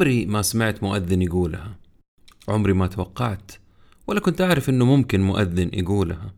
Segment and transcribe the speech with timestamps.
[0.00, 1.76] عمري ما سمعت مؤذن يقولها.
[2.48, 3.52] عمري ما توقعت
[4.06, 6.34] ولا كنت أعرف أنه ممكن مؤذن يقولها.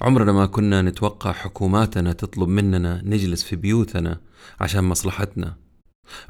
[0.00, 4.20] عمرنا ما كنا نتوقع حكوماتنا تطلب مننا نجلس في بيوتنا
[4.60, 5.56] عشان مصلحتنا.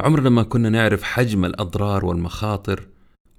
[0.00, 2.86] عمرنا ما كنا نعرف حجم الأضرار والمخاطر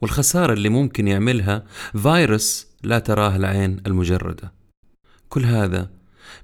[0.01, 4.51] والخسارة اللي ممكن يعملها فيروس لا تراه العين المجردة.
[5.29, 5.89] كل هذا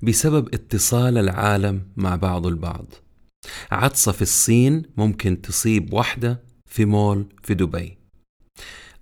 [0.02, 2.86] بسبب اتصال العالم مع بعض البعض.
[3.72, 7.98] عطسة في الصين ممكن تصيب واحدة في مول في دبي.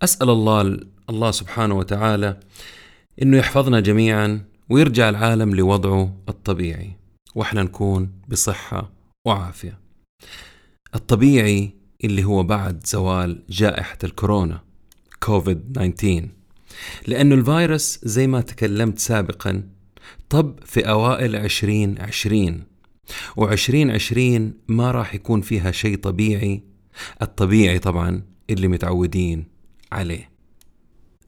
[0.01, 2.39] أسأل الله الله سبحانه وتعالى
[3.21, 6.91] إنه يحفظنا جميعا ويرجع العالم لوضعه الطبيعي.
[7.35, 8.91] وإحنا نكون بصحة
[9.27, 9.79] وعافية.
[10.95, 14.61] الطبيعي اللي هو بعد زوال جائحة الكورونا
[15.19, 16.27] كوفيد 19
[17.07, 19.63] لأنه الفيروس زي ما تكلمت سابقا
[20.29, 22.63] طب في أوائل 2020
[23.39, 26.63] و2020 ما راح يكون فيها شيء طبيعي.
[27.21, 29.45] الطبيعي طبعا اللي متعودين
[29.91, 30.31] عليه.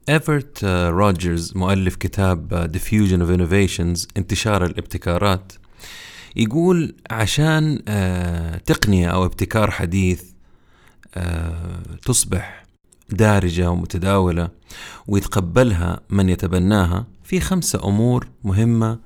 [0.09, 5.53] إيفرت روجرز مؤلف كتاب Diffusion of Innovations انتشار الابتكارات
[6.35, 7.81] يقول عشان
[8.65, 10.23] تقنية أو ابتكار حديث
[12.05, 12.63] تصبح
[13.09, 14.49] دارجة ومتداولة
[15.07, 18.99] ويتقبلها من يتبناها في خمسة أمور مهمة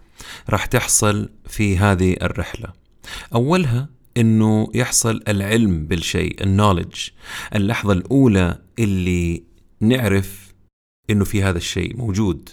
[0.50, 2.74] راح تحصل في هذه الرحلة.
[3.36, 7.10] أولها أنه يحصل العلم بالشيء النولج
[7.56, 9.44] اللحظة الأولى اللي
[9.80, 10.54] نعرف
[11.10, 12.50] أنه في هذا الشيء موجود.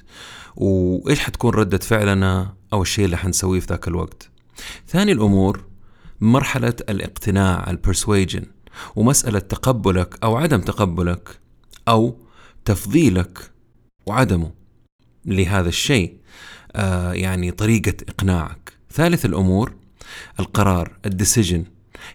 [0.56, 4.30] وإيش حتكون ردة فعلنا؟ أو الشيء اللي حنسويه في ذاك الوقت.
[4.88, 5.64] ثاني الأمور
[6.20, 8.46] مرحلة الاقتناع البرسويجن
[8.96, 11.40] ومسألة تقبلك أو عدم تقبلك
[11.88, 12.18] أو
[12.64, 13.50] تفضيلك
[14.06, 14.53] وعدمه
[15.26, 16.16] لهذا الشيء.
[17.12, 18.72] يعني طريقة إقناعك.
[18.92, 19.72] ثالث الأمور
[20.40, 21.64] القرار الديسيجن.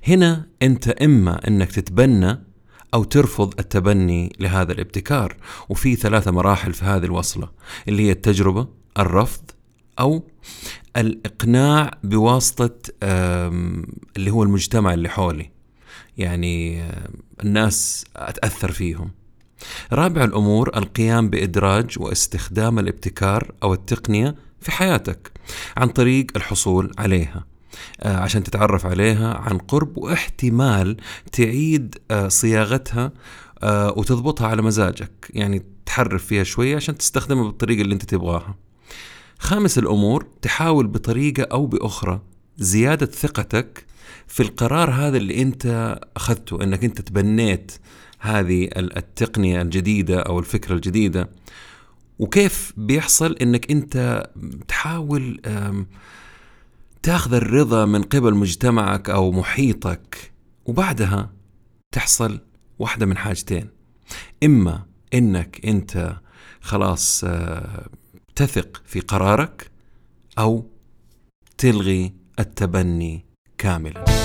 [0.07, 2.43] هنا أنت إما أنك تتبنى
[2.93, 5.37] أو ترفض التبني لهذا الابتكار.
[5.69, 7.49] وفي ثلاثة مراحل في هذه الوصلة
[7.87, 8.67] اللي هي التجربة
[8.99, 9.51] الرفض
[9.99, 10.27] أو
[10.97, 12.75] الإقناع بواسطة
[14.17, 15.51] اللي هو المجتمع اللي حولي.
[16.17, 16.83] يعني
[17.43, 19.11] الناس أتأثر فيهم.
[19.93, 25.31] رابع الأمور القيام بإدراج واستخدام الابتكار أو التقنية في حياتك
[25.77, 27.45] عن طريق الحصول عليها.
[28.05, 30.97] عشان تتعرف عليها عن قرب واحتمال
[31.31, 31.95] تعيد
[32.27, 33.11] صياغتها
[33.63, 35.11] وتضبطها على مزاجك.
[35.29, 38.55] يعني تحرف فيها شوية عشان تستخدمها بالطريقة اللي انت تبغاها.
[39.39, 42.21] خامس الأمور تحاول بطريقة أو بأخرى
[42.57, 43.85] زيادة ثقتك
[44.27, 47.71] في القرار هذا اللي انت أخذته إنك انت تبنيت
[48.19, 51.29] هذه التقنية الجديدة أو الفكرة الجديدة.
[52.19, 54.25] وكيف بيحصل إنك أنت
[54.67, 55.41] تحاول
[57.03, 60.31] تاخذ الرضا من قبل مجتمعك أو محيطك
[60.65, 61.33] وبعدها
[61.91, 62.39] تحصل
[62.79, 63.69] واحدة من حاجتين.
[64.43, 66.17] إما إنك أنت
[66.61, 67.25] خلاص
[68.35, 69.71] تثق في قرارك
[70.39, 70.69] أو
[71.57, 73.25] تلغي التبني
[73.57, 74.18] كاملا.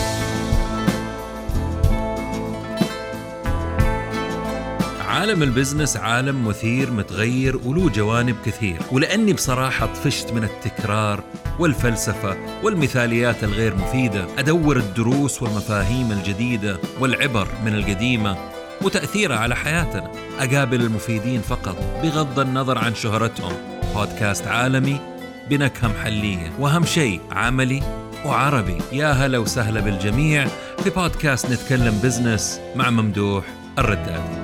[5.24, 8.78] عالم البزنس عالم مثير متغير وله جوانب كثير.
[8.92, 11.24] ولأني بصراحة طفشت من التكرار
[11.58, 14.26] والفلسفة والمثاليات الغير مفيدة.
[14.38, 18.36] أدور الدروس والمفاهيم الجديدة والعبر من القديمة
[18.82, 20.12] وتأثيرها على حياتنا.
[20.38, 23.52] أقابل المفيدين فقط بغض النظر عن شهرتهم.
[23.94, 25.00] بودكاست عالمي
[25.50, 26.52] بنكهة محلية.
[26.58, 27.82] وأهم شيء عملي
[28.26, 28.78] وعربي.
[28.92, 30.46] يا هلا وسهلا بالجميع.
[30.84, 33.44] في بودكاست نتكلم بزنس مع ممدوح
[33.78, 34.43] الردادي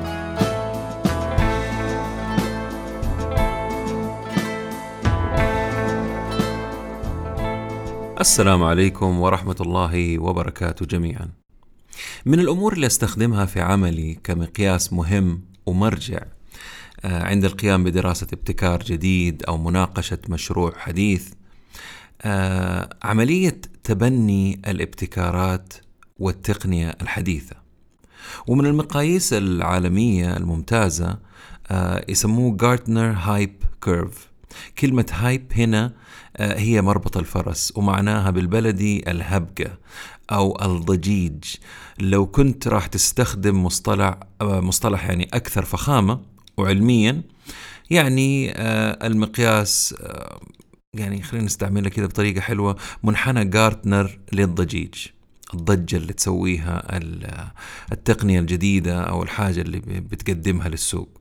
[8.21, 11.29] السلام عليكم ورحمة الله وبركاته جميعا.
[12.27, 16.23] من الأمور اللي أستخدمها في عملي كمقياس مهم ومرجع
[17.05, 21.29] عند القيام بدراسة ابتكار جديد أو مناقشة مشروع حديث
[23.03, 25.73] عملية تبني الابتكارات
[26.19, 27.57] والتقنية الحديثة.
[28.47, 31.19] ومن المقاييس العالمية الممتازة
[32.09, 34.31] يسموه Gartner hype curve.
[34.79, 35.93] كلمة hype هنا
[36.41, 39.79] هي مربط الفرس ومعناها بالبلدي الهبقة
[40.33, 41.45] أو الضجيج.
[41.99, 46.21] لو كنت راح تستخدم مصطلح مصطلح يعني أكثر فخامة
[46.57, 47.23] وعلميا
[47.91, 48.53] يعني
[49.07, 49.95] المقياس
[50.95, 54.95] يعني خلينا نستعملها كذا بطريقة حلوة منحنى جارتنر للضجيج
[55.55, 57.01] الضجة اللي تسويها
[57.93, 61.20] التقنية الجديدة أو الحاجة اللي بتقدمها للسوق.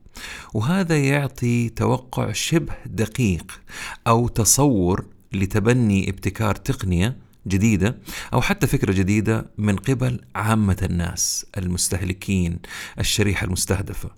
[0.54, 3.60] وهذا يعطي توقع شبه دقيق
[4.06, 7.16] أو تصور لتبني ابتكار تقنية
[7.46, 7.98] جديدة
[8.32, 12.58] أو حتى فكرة جديدة من قبل عامة الناس المستهلكين
[12.98, 14.10] الشريحة المستهدفة.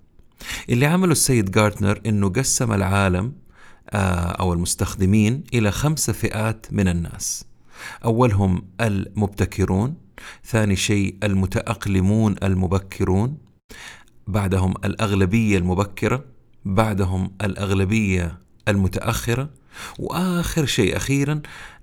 [0.69, 3.33] اللي عمله السيد جارتنر أنه قسم العالم
[3.89, 7.45] آه، أو المستخدمين إلى خمسة فئات من الناس.
[8.05, 9.95] أولهم المبتكرون
[10.45, 13.37] ثاني شيء المتأقلمون المبكرون
[14.27, 16.25] بعدهم الأغلبية المبكرة
[16.65, 19.49] بعدهم الأغلبية المتأخرة
[19.99, 21.41] وآخر شيء أخيرا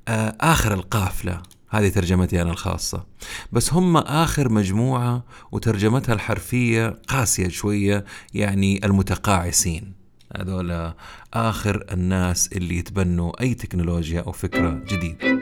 [0.09, 1.43] آه، آخر القافلة.
[1.71, 3.07] هذه ترجمتي أنا الخاصة.
[3.53, 8.05] بس هم آخر مجموعة وترجمتها الحرفية قاسية شوية
[8.35, 9.93] يعني المتقاعسين.
[10.37, 10.93] هذول
[11.35, 15.41] آخر الناس اللي يتبنوا أي تكنولوجيا أو فكرة جديدة.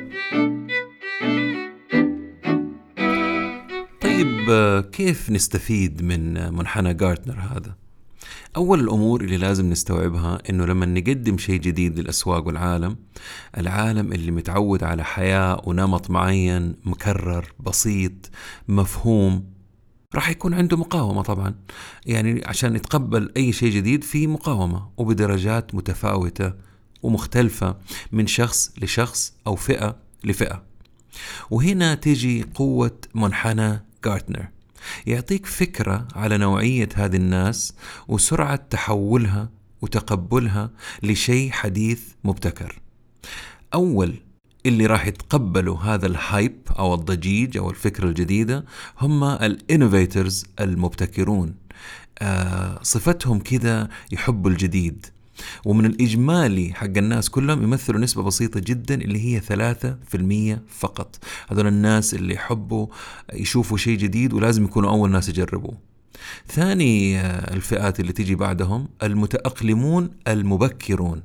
[4.19, 7.77] طيب آه، كيف نستفيد من منحنى جارتنر هذا؟
[8.57, 12.97] أول الأمور اللي لازم نستوعبها إنه لما نقدم شيء جديد للأسواق والعالم
[13.59, 18.13] العالم اللي متعود على حياة ونمط معين مكرر بسيط
[18.69, 19.45] مفهوم
[20.15, 21.55] راح يكون عنده مقاومة طبعا
[22.07, 26.53] يعني عشان يتقبل أي شيء جديد في مقاومة وبدرجات متفاوتة
[27.03, 27.77] ومختلفة
[28.13, 30.63] من شخص لشخص أو فئة لفئة
[31.51, 34.49] وهنا تيجي قوة منحنى جارتنر
[35.07, 37.73] يعطيك فكرة على نوعية هذه الناس
[38.09, 39.51] وسرعة تحولها
[39.83, 40.71] وتقبلها
[41.03, 42.81] لشيء حديث مبتكر.
[43.75, 44.15] أول
[44.67, 48.65] اللي راح يتقبلوا هذا ال hype أو الضجيج أو الفكرة الجديدة
[49.01, 51.55] هم ال innovators المبتكرون.
[52.19, 55.07] آه صفتهم كذا يحبوا الجديد
[55.65, 61.19] ومن الإجمالي حق الناس كلهم يمثلوا نسبة بسيطة جدا اللي هي ثلاثة في المية فقط.
[61.49, 62.87] هذول الناس اللي يحبوا
[63.33, 65.75] يشوفوا شيء جديد ولازم يكونوا أول ناس يجربوه.
[66.49, 71.23] ثاني آه، الفئات اللي تيجي بعدهم المتأقلمون المبكرون.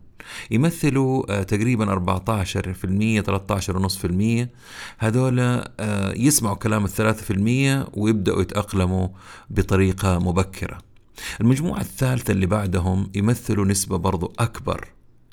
[0.52, 4.50] يمثلوا آه، تقريبا 14% 13.5%
[4.98, 9.08] هذول آه، يسمعوا كلام الثلاثة في المية ويبدأوا يتأقلموا
[9.50, 10.93] بطريقة مبكرة.
[11.42, 14.88] المجموعة الثالثة اللي بعدهم يمثلوا نسبة برضو أكبر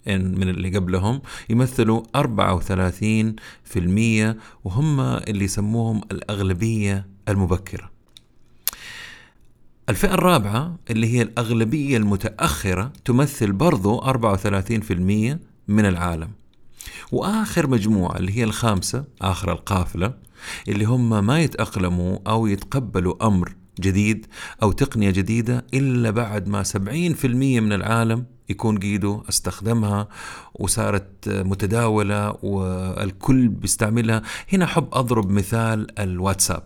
[0.07, 2.21] من اللي قبلهم يمثلوا 34%
[4.65, 7.91] وهم اللي يسموهم الأغلبية المبكرة.
[9.89, 15.39] الفئة الرابعة اللي هي الأغلبية المتأخرة تمثل برضو 34%
[15.69, 16.31] من العالم.
[17.13, 20.15] وآخر مجموعة اللي هي الخامسة آخر القافلة
[20.69, 24.27] اللي هم ما يتأقلموا أو يتقبلوا أمر جديد
[24.63, 27.25] أو تقنية جديدة إلا بعد ما 70%
[27.61, 30.09] من العالم يكون قيده استخدمها
[30.55, 34.23] وصارت متداولة والكل بيستعملها.
[34.53, 36.63] هنا أحب أضرب مثال الواتساب.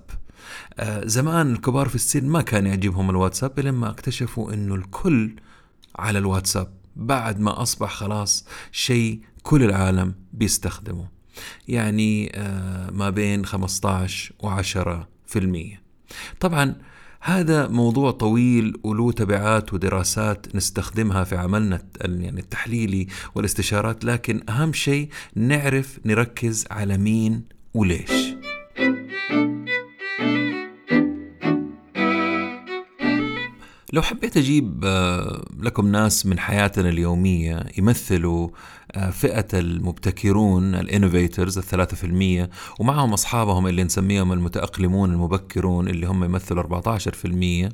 [0.78, 5.37] آه، زمان الكبار في السن ما كان يعجبهم الواتساب لما اكتشفوا إنه الكل
[5.96, 6.69] على الواتساب.
[6.96, 11.08] بعد ما أصبح خلاص شيء كل العالم بيستخدمه.
[11.69, 14.88] يعني آه، ما بين 15 و10
[15.26, 15.82] في المية.
[16.40, 16.75] طبعا
[17.26, 25.08] هذا موضوع طويل وله تبعات ودراسات نستخدمها في عملنا يعني التحليلي والاستشارات لكن أهم شيء
[25.34, 27.42] نعرف نركز على مين
[27.74, 28.33] وليش.
[33.94, 38.48] لو حبيت أجيب آه، لكم ناس من حياتنا اليومية يمثلوا
[38.93, 46.24] آه، فئة المبتكرون الإنوفيترز الثلاثة في المية ومعهم أصحابهم اللي نسميهم المتأقلمون المبكرون اللي هم
[46.24, 47.69] يمثلوا 14 في المية.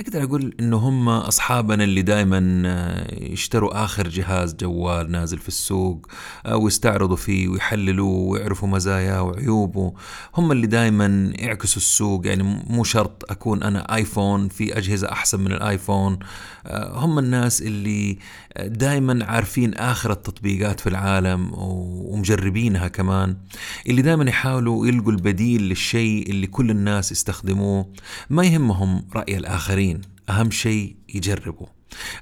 [0.00, 6.06] أقدر أقول إنه هم أصحابنا اللي دائما آه، يشتروا آخر جهاز جوال نازل في السوق
[6.46, 9.92] آه، ويستعرضوا فيه ويحللوه ويعرفوا مزاياه وعيوبه.
[10.34, 15.52] هم اللي دائما يعكسوا السوق يعني مو شرط أكون أنا آيفون في أجهزة أحسن من
[15.52, 16.18] الآيفون.
[16.66, 18.18] آه، هم الناس اللي
[18.58, 23.36] دائما عارفين آخر التطبيقات في العالم ومجربينها كمان.
[23.86, 27.92] اللي دائما يحاولوا يلقوا البديل للشيء اللي كل الناس يستخدموه.
[28.30, 29.89] ما يهمهم رأي الآخرين.
[29.90, 31.66] الآخرين أهم شيء يجربوا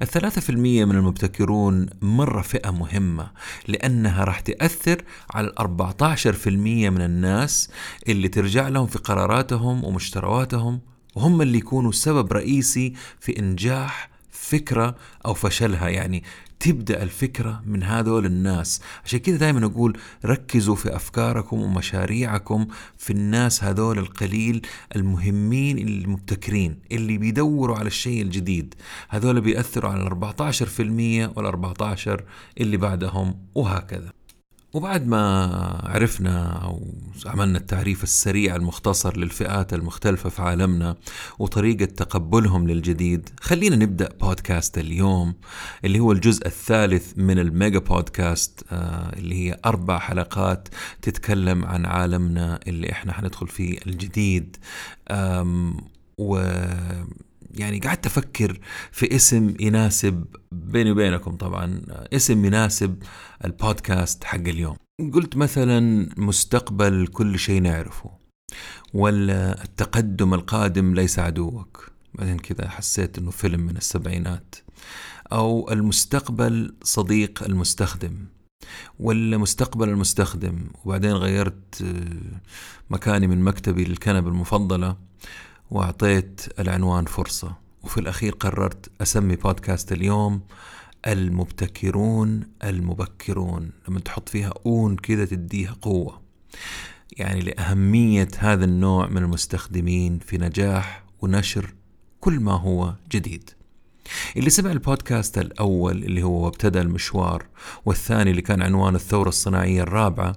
[0.03, 3.31] الثلاثة في المية من المبتكرون مرة فئة مهمة
[3.69, 7.71] لأنها راح تأثر على الأربعة عشر في المية من الناس
[8.09, 10.81] اللي ترجع لهم في قراراتهم ومشترواتهم
[11.15, 14.97] وهم اللي يكونوا سبب رئيسي في إنجاح فكرة
[15.27, 15.89] أو فشلها.
[15.89, 16.23] يعني
[16.61, 18.81] تبدأ الفكرة من هذول الناس.
[19.05, 22.67] عشان كذا دائما أقول ركزوا في أفكاركم ومشاريعكم
[22.99, 28.75] في الناس هذول القليل المهمين المبتكرين اللي بيدوروا على الشيء الجديد.
[29.09, 32.25] هذول بيأثروا على ال 14% وال 14
[32.61, 34.18] اللي بعدهم وهكذا.
[34.75, 35.45] وبعد ما
[35.85, 36.87] عرفنا أو
[37.27, 40.97] عملنا التعريف السريع المختصر للفئات المختلفة في عالمنا
[41.39, 45.35] وطريقة تقبلهم للجديد خلينا نبدأ بودكاست اليوم
[45.85, 50.69] اللي هو الجزء الثالث من الميجا بودكاست آه اللي هي أربع حلقات
[51.03, 54.57] تتكلم عن عالمنا اللي إحنا حندخل فيه الجديد.
[56.19, 56.43] و
[57.55, 58.61] يعني قعدت أفكر
[58.93, 63.03] في اسم يناسب بيني وبينكم طبعا اسم يناسب
[63.45, 64.77] البودكاست حق اليوم.
[65.15, 68.11] قلت مثلا مستقبل كل شيء نعرفه
[68.95, 74.55] ولا التقدم القادم ليس عدوك؟ بعدين كذا حسيت إنه فيلم من السبعينات.
[75.33, 78.27] أو المستقبل صديق المستخدم
[78.99, 81.85] ولا مستقبل المستخدم؟ وبعدين غيرت
[82.91, 84.97] مكاني من مكتبي للكنبة المفضلة.
[85.71, 87.57] وأعطيت العنوان فرصة.
[87.83, 90.41] وفي الأخير قررت أسمي بودكاست اليوم
[91.07, 93.71] المبتكرون المبكرون.
[93.89, 96.21] لما تحط فيها أون كذا تديها قوة.
[97.17, 101.75] يعني لأهمية هذا النوع من المستخدمين في نجاح ونشر
[102.21, 103.51] كل ما هو جديد.
[104.37, 107.47] اللي سمع البودكاست الأول اللي هو وابتدى المشوار
[107.85, 110.37] والثاني اللي كان عنوان الثورة الصناعية الرابعة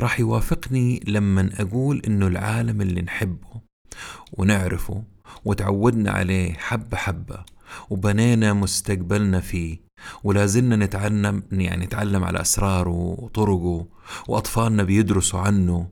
[0.00, 3.61] راح يوافقني لما أقول إنه العالم اللي نحبه
[4.32, 5.02] ونعرفه
[5.44, 7.44] وتعودنا عليه حبة حبة
[7.90, 9.80] وبنينا مستقبلنا فيه
[10.24, 13.86] ولازلنا نتعلم يعني نتعلم على أسراره وطرقه
[14.28, 15.88] وأطفالنا بيدرسوا عنه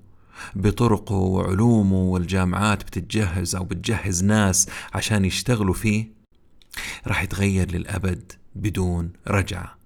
[0.55, 6.11] بطرقه وعلومه والجامعات بتتجهز أو بتجهز ناس عشان يشتغلوا فيه.
[7.07, 9.79] راح يتغير للأبد بدون رجعة.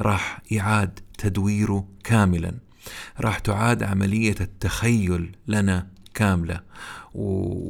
[0.00, 2.54] راح يعاد تدويره كاملا.
[3.20, 6.60] راح تعاد عملية التخيل لنا كاملة.
[7.14, 7.60] و...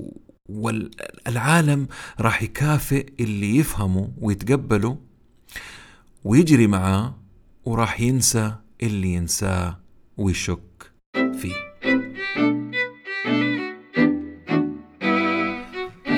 [0.49, 1.89] والعالم
[2.21, 4.99] راح يكافئ اللي يفهمه ويتقبله
[6.25, 7.15] ويجري معاه
[7.65, 9.81] وراح ينسى اللي ينساه
[10.17, 11.55] ويشك فيه.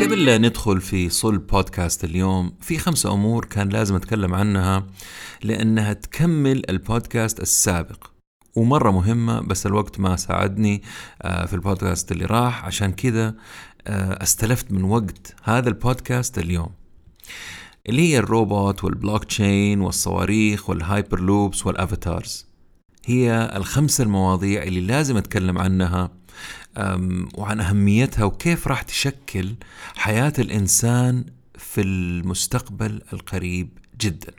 [0.03, 4.87] قبل لا ندخل في صلب بودكاست اليوم في خمسة أمور كان لازم أتكلم عنها
[5.43, 8.18] لأنها تكمل البودكاست السابق.
[8.57, 10.83] ومرة مهمة بس الوقت ما ساعدني
[11.23, 12.65] آه، في البودكاست اللي راح.
[12.65, 13.35] عشان كذا
[13.87, 16.71] آه، استلفت من وقت هذا البودكاست اليوم.
[17.89, 22.47] اللي هي الروبوت والبلوك تشين والصواريخ وال hyperloops وال avatars.
[23.07, 26.11] هي الخمسة المواضيع اللي لازم أتكلم عنها
[27.35, 29.55] وعن أهميتها وكيف راح تشكل
[29.97, 31.25] حياة الإنسان
[31.59, 34.33] في المستقبل القريب جدا.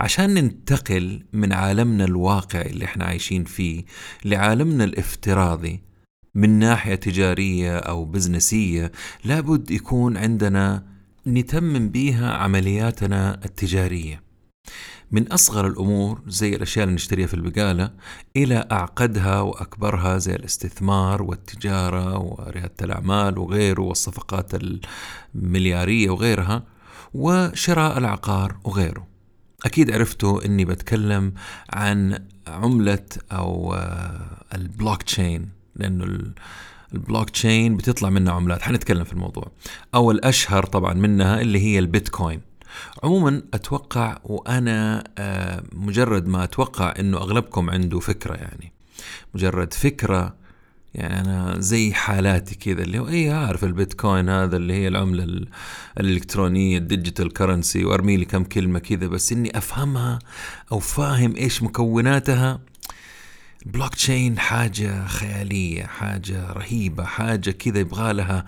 [0.00, 3.84] عشان ننتقل من عالمنا الواقعي اللي إحنا عايشين فيه
[4.24, 5.82] لعالمنا الافتراضي
[6.34, 8.92] من ناحية تجارية أو بزنسية
[9.24, 10.84] لابد يكون عندنا
[11.26, 14.22] نتمم بيها عملياتنا التجارية.
[15.10, 17.90] من أصغر الأمور زي الأشياء اللي نشتريها في البقالة
[18.36, 24.52] إلى أعقدها وأكبرها زي الاستثمار والتجارة وريادة الأعمال وغيره والصفقات
[25.34, 26.62] المليارية وغيرها
[27.14, 29.17] وشراء العقار وغيره.
[29.64, 31.32] أكيد عرفتوا أني بتكلم
[31.70, 36.32] عن عملة أو آه، البلوك تشين لأنه
[36.94, 38.62] البلوك تشين بتطلع منها عملات.
[38.62, 39.50] حنتكلم في الموضوع.
[39.94, 42.40] أو الأشهر طبعا منها اللي هي البيتكوين.
[43.02, 48.72] عموما أتوقع وأنا آه، مجرد ما أتوقع أنه أغلبكم عنده فكرة يعني.
[49.34, 50.34] مجرد فكرة
[50.98, 55.46] يعني أنا زي حالاتي كذا اللي هو اي أعرف البيتكوين هذا اللي هي العملة
[56.00, 60.18] الإلكترونية ال digital currency وأرمي لي كم كلمة كذا بس إني أفهمها
[60.72, 62.60] أو فاهم إيش مكوناتها.
[63.66, 68.44] البلوك تشين حاجة خيالية حاجة رهيبة حاجة كذا يبغى لها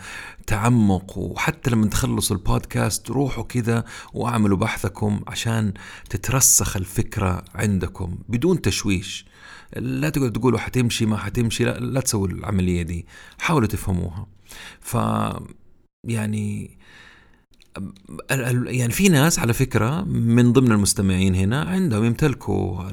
[0.47, 1.19] تعمق.
[1.19, 5.73] وحتى لما تخلصوا البودكاست روحوا كذا واعملوا بحثكم عشان
[6.11, 9.30] تترسخ الفكرة عندكم بدون تشويش.
[9.77, 13.07] لا تقعدوا تقولوا حتمشي ما حتمشي لا, لا تسووا العملية دي.
[13.39, 14.27] حاولوا تفهموها.
[14.81, 14.97] ف
[16.05, 16.79] يعني
[18.67, 22.91] يعني في ناس على فكرة من ضمن المستمعين هنا عندهم يمتلكوا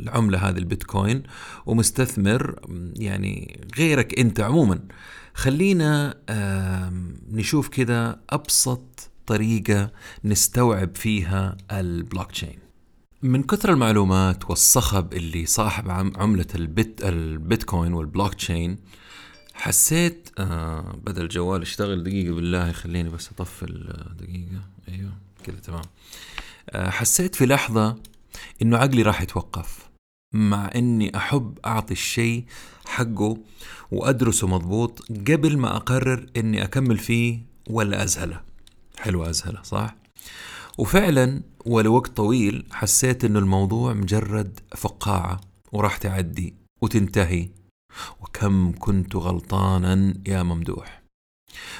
[0.00, 1.22] العملة هذه البيتكوين
[1.66, 2.60] ومستثمر
[2.96, 4.80] يعني غيرك أنت عموما.
[5.34, 6.14] خلينا
[7.30, 9.90] نشوف كده أبسط طريقة
[10.24, 12.63] نستوعب فيها البلوك تشين
[13.24, 18.78] من كثر المعلومات والصخب اللي صاحب عملة البيت البيتكوين والبلوك تشين
[19.54, 23.66] حسيت آه بدل الجوال يشتغل دقيقة بالله خليني بس أطفي
[24.20, 24.62] دقيقة.
[24.88, 25.12] أيوه
[25.44, 25.82] كذا تمام.
[26.70, 27.96] آه حسيت في لحظة
[28.62, 29.88] إنه عقلي راح يتوقف
[30.32, 32.44] مع إني أحب أعطي الشيء
[32.86, 33.38] حقه
[33.90, 37.38] وأدرسه مضبوط قبل ما أقرر إني أكمل فيه
[37.70, 38.40] ولا أزهله.
[38.98, 39.96] حلو أزهله صح؟
[40.78, 45.40] وفعلا ولوقت طويل حسيت إنه الموضوع مجرد فقاعة
[45.72, 47.48] وراح تعدي وتنتهي.
[48.20, 51.02] وكم كنت غلطانا يا ممدوح.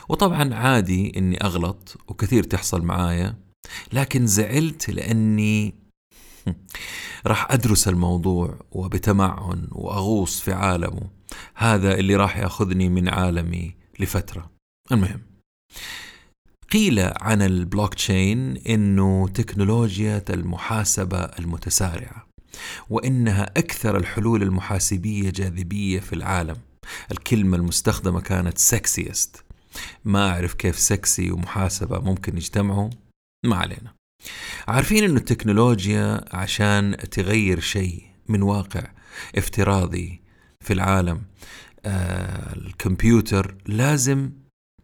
[0.08, 3.34] وطبعا عادي إني أغلط وكثير تحصل معايا
[3.92, 5.74] لكن زعلت لأني
[7.26, 11.10] راح أدرس الموضوع وبتمعن وأغوص في عالمه.
[11.54, 14.50] هذا اللي راح ياخذني من عالمي لفترة.
[14.92, 15.20] المهم
[16.72, 22.26] قيل عن البلوك تشين إنه تكنولوجيا المحاسبة المتسارعة
[22.90, 26.56] وإنها أكثر الحلول المحاسبية جاذبية في العالم.
[27.12, 29.44] الكلمة المستخدمة كانت sexiest
[30.04, 32.90] ما أعرف كيف سكسي ومحاسبة ممكن يجتمعوا.
[33.46, 33.94] ما علينا.
[34.68, 38.84] عارفين إنه التكنولوجيا عشان تغير شيء من واقع
[39.36, 40.20] افتراضي
[40.60, 41.22] في العالم
[41.86, 44.30] آه الكمبيوتر لازم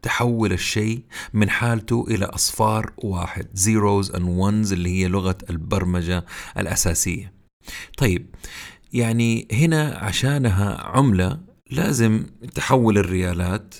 [0.01, 1.03] تحول الشيء
[1.33, 6.25] من حالته إلى أصفار واحد zeros and ones اللي هي لغة البرمجة
[6.57, 7.33] الأساسية.
[7.97, 8.35] طيب
[8.93, 11.39] يعني هنا عشانها عملة
[11.71, 13.75] لازم تحول الريالات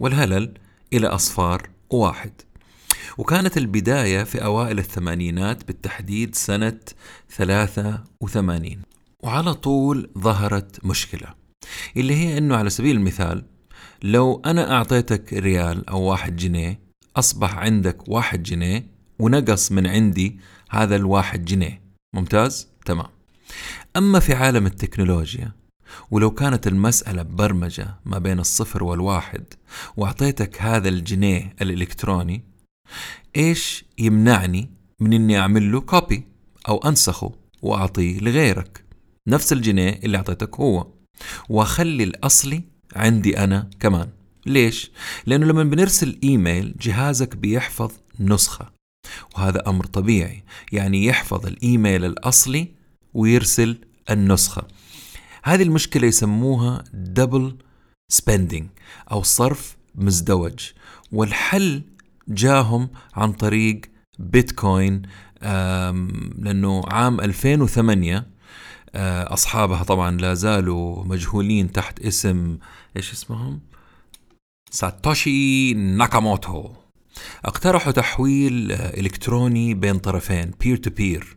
[0.00, 0.54] والهلل
[0.92, 2.32] إلى أصفار واحد.
[3.18, 6.80] وكانت البداية في أوائل الثمانينات بالتحديد سنة
[7.30, 8.82] 83
[9.22, 11.34] وعلى طول ظهرت مشكلة
[11.96, 13.44] اللي هي أنه على سبيل المثال
[14.02, 16.80] لو أنا أعطيتك ريال أو واحد جنيه
[17.16, 18.86] أصبح عندك واحد جنيه
[19.18, 20.38] ونقص من عندي
[20.70, 21.82] هذا الواحد جنيه.
[22.14, 23.06] ممتاز؟ تمام.
[23.96, 25.52] أما في عالم التكنولوجيا
[26.10, 29.44] ولو كانت المسألة برمجة ما بين الصفر والواحد
[29.96, 32.44] وأعطيتك هذا الجنيه الإلكتروني
[33.36, 36.24] إيش يمنعني من إني أعمل له كوبي
[36.68, 37.32] أو أنسخه
[37.62, 38.84] وأعطيه لغيرك؟
[39.28, 40.86] نفس الجنيه اللي أعطيتك هو.
[41.48, 44.08] وأخلي الأصلي عندي أنا كمان.
[44.46, 44.90] ليش؟
[45.26, 48.72] لأنه لما بنرسل إيميل جهازك بيحفظ نسخة
[49.34, 50.44] وهذا أمر طبيعي.
[50.72, 52.68] يعني يحفظ الإيميل الأصلي
[53.14, 53.78] ويرسل
[54.10, 54.68] النسخة.
[55.44, 57.56] هذه المشكلة يسموها double
[58.08, 58.68] spending
[59.12, 60.70] أو صرف مزدوج.
[61.12, 61.82] والحل
[62.28, 63.80] جاهم عن طريق
[64.18, 65.02] بيتكوين
[65.42, 68.31] لأنه عام 2008 آه،
[68.94, 72.58] أصحابها طبعا لا زالوا مجهولين تحت اسم
[72.96, 73.60] إيش اسمهم؟
[74.70, 76.70] ساتوشي ناكاموتو.
[77.44, 81.36] اقترحوا تحويل آه، إلكتروني بين طرفين peer to peer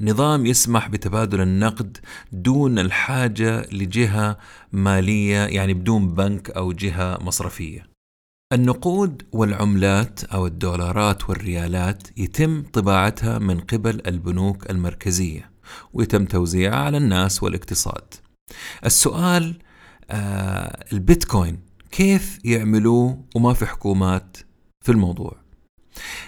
[0.00, 1.98] نظام يسمح بتبادل النقد
[2.32, 4.38] دون الحاجة لجهة
[4.72, 7.86] مالية يعني بدون بنك أو جهة مصرفية.
[8.52, 15.50] النقود والعملات أو الدولارات والريالات يتم طباعتها من قبل البنوك المركزية.
[15.92, 18.14] ويتم توزيعها على الناس والاقتصاد.
[18.84, 19.58] السؤال
[20.10, 21.58] آه البيتكوين
[21.90, 24.36] كيف يعملوه وما في حكومات
[24.84, 25.36] في الموضوع؟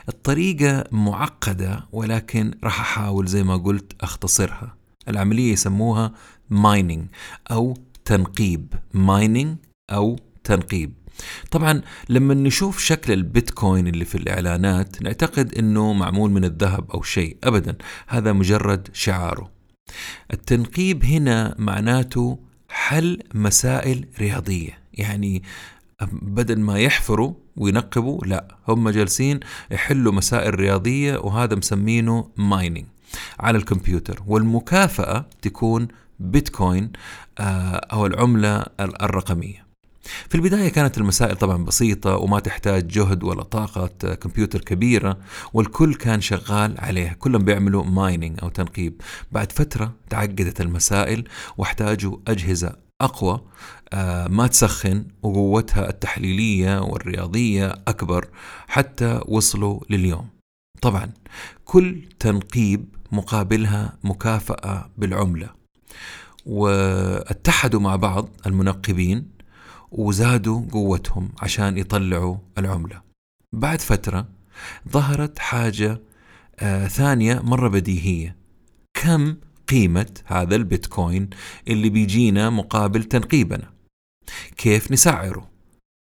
[0.09, 4.77] الطريقة معقدة ولكن راح أحاول زي ما قلت أختصرها.
[5.09, 6.13] العملية يسموها
[6.51, 7.07] mining
[7.51, 8.75] أو تنقيب.
[8.95, 9.57] mining
[9.91, 10.93] أو تنقيب.
[11.51, 17.37] طبعا لما نشوف شكل البيتكوين اللي في الإعلانات نعتقد أنه معمول من الذهب أو شيء
[17.45, 17.77] أبدا.
[18.09, 19.51] هذا مجرد شعاره.
[20.33, 24.79] التنقيب هنا معناته حل مسائل رياضية.
[24.93, 25.43] يعني
[26.13, 32.87] بدل ما يحفروا وينقبوا لا هم جالسين يحلوا مسائل رياضية وهذا مسمينه مايننج
[33.41, 34.23] على الكمبيوتر.
[34.27, 35.89] والمكافأة تكون
[36.21, 36.93] بيتكوين
[37.39, 39.72] آه، أو العملة الرقمية.
[40.03, 45.19] في البداية كانت المسائل طبعا بسيطة وما تحتاج جهد ولا طاقة كمبيوتر كبيرة
[45.53, 47.13] والكل كان شغال عليها.
[47.13, 49.01] كلهم بيعملوا مايننج أو تنقيب.
[49.33, 51.25] بعد فترة تعقدت المسائل
[51.57, 53.41] واحتاجوا أجهزة أقوى
[53.93, 58.29] آه، ما تسخن وقوتها التحليلية والرياضية أكبر
[58.69, 60.29] حتى وصلوا لليوم.
[60.83, 61.13] طبعا
[61.65, 65.63] كل تنقيب مقابلها مكافأة بالعملة.
[66.47, 69.29] واتحدوا مع بعض المنقبين
[69.93, 73.03] وزادوا قوتهم عشان يطلعوا العملة.
[73.53, 74.29] بعد فترة
[74.89, 76.01] ظهرت حاجة
[76.61, 78.37] آه ثانية مرة بديهية.
[78.95, 79.37] كم
[79.69, 81.31] قيمة هذا البيتكوين
[81.69, 83.71] اللي بيجينا مقابل تنقيبنا؟
[84.57, 85.51] كيف نسعره؟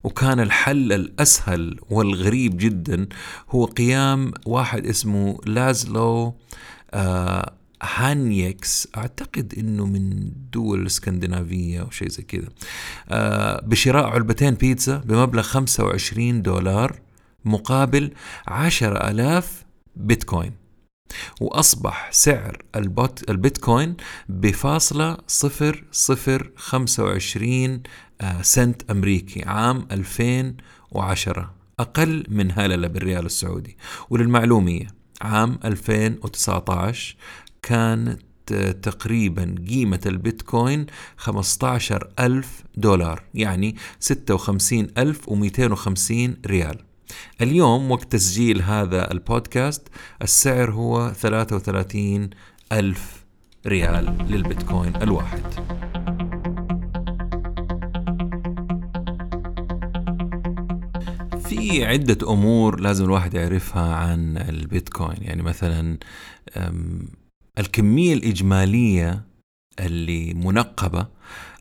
[0.04, 3.08] وكان الحل الأسهل والغريب جدا
[3.49, 6.36] هو قيام واحد اسمه لازلو
[6.93, 12.49] آه هانيكس أعتقد إنه من دول الاسكندنافيه أو شيء زي كذا.
[13.09, 16.99] آه بشراء علبتين بيتزا بمبلغ 25 دولار
[17.45, 18.11] مقابل
[18.47, 19.65] 10000
[19.95, 20.53] بيتكوين.
[21.41, 23.95] وأصبح سعر البوت البيتكوين
[24.29, 27.83] بفاصلة صفر صفر خمسة وعشرين
[28.21, 33.77] آه، سنت أمريكي عام 2010 أقل من هللة بالريال السعودي.
[34.09, 34.87] وللمعلومية
[35.21, 37.15] عام 2019
[37.61, 38.17] كان
[38.81, 40.85] تقريبا قيمة البيتكوين
[41.17, 46.77] 15 ألف دولار يعني 56 ألف و250 ريال.
[47.41, 49.87] اليوم وقت تسجيل هذا البودكاست
[50.21, 52.29] السعر هو 33
[52.71, 53.25] ألف
[53.67, 55.43] ريال للبيتكوين الواحد.
[61.49, 65.97] في عدة أمور لازم الواحد يعرفها عن البيتكوين يعني مثلا
[67.59, 69.25] الكمية الإجمالية
[69.79, 71.07] اللي منقبة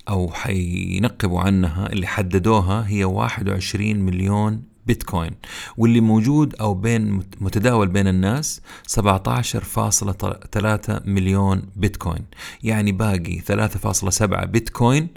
[0.08, 5.30] أو حينقبوا عنها اللي حددوها هي 21 مليون بيتكوين
[5.76, 12.24] واللي موجود أو بين متداول بين الناس 17.3 مليون بيتكوين.
[12.62, 15.08] يعني باقي 3.7 بيتكوين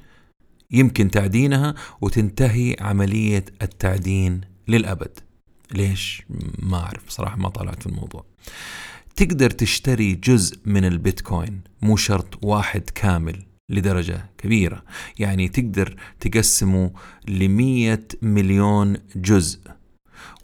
[0.71, 5.19] يمكن تعدينها وتنتهي عملية التعدين للأبد.
[5.73, 6.23] ليش؟
[6.59, 8.25] ما أعرف صراحة ما طلعت في الموضوع.
[9.15, 14.83] تقدر تشتري جزء من البيتكوين مو شرط واحد كامل لدرجة كبيرة.
[15.19, 16.91] يعني تقدر تقسمه
[17.27, 19.59] لمية مليون جزء.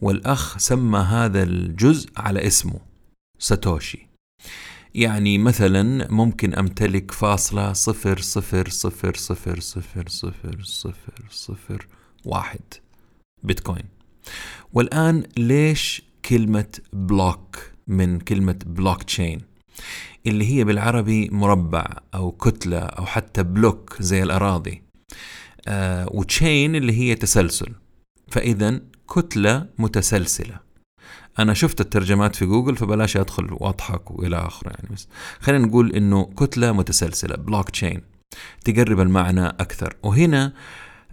[0.02, 2.80] والأخ سمى هذا الجزء على اسمه
[3.40, 4.08] ساتوشي.
[4.96, 11.88] يعني مثلا ممكن أمتلك فاصلة صفر صفر صفر صفر صفر صفر صفر صفر
[12.26, 12.60] واحد
[13.44, 13.86] بيتكوين.
[14.74, 19.42] والآن ليش كلمة block؟ من كلمة بلوك تشين
[20.28, 24.84] اللي هي بالعربي مربع أو كتلة أو حتى block زي الأراضي.
[25.68, 27.74] آه و chain اللي هي تسلسل.
[28.32, 28.82] فإذا
[29.16, 30.60] كتلة متسلسلة.
[31.40, 35.08] أنا شفت الترجمات في جوجل فبلاش أدخل وأضحك وإلى آخره يعني بس.
[35.40, 38.02] خلينا نقول إنه كتلة متسلسلة بلوك تشين
[38.66, 39.96] تقرب المعنى أكثر.
[40.04, 40.54] وهنا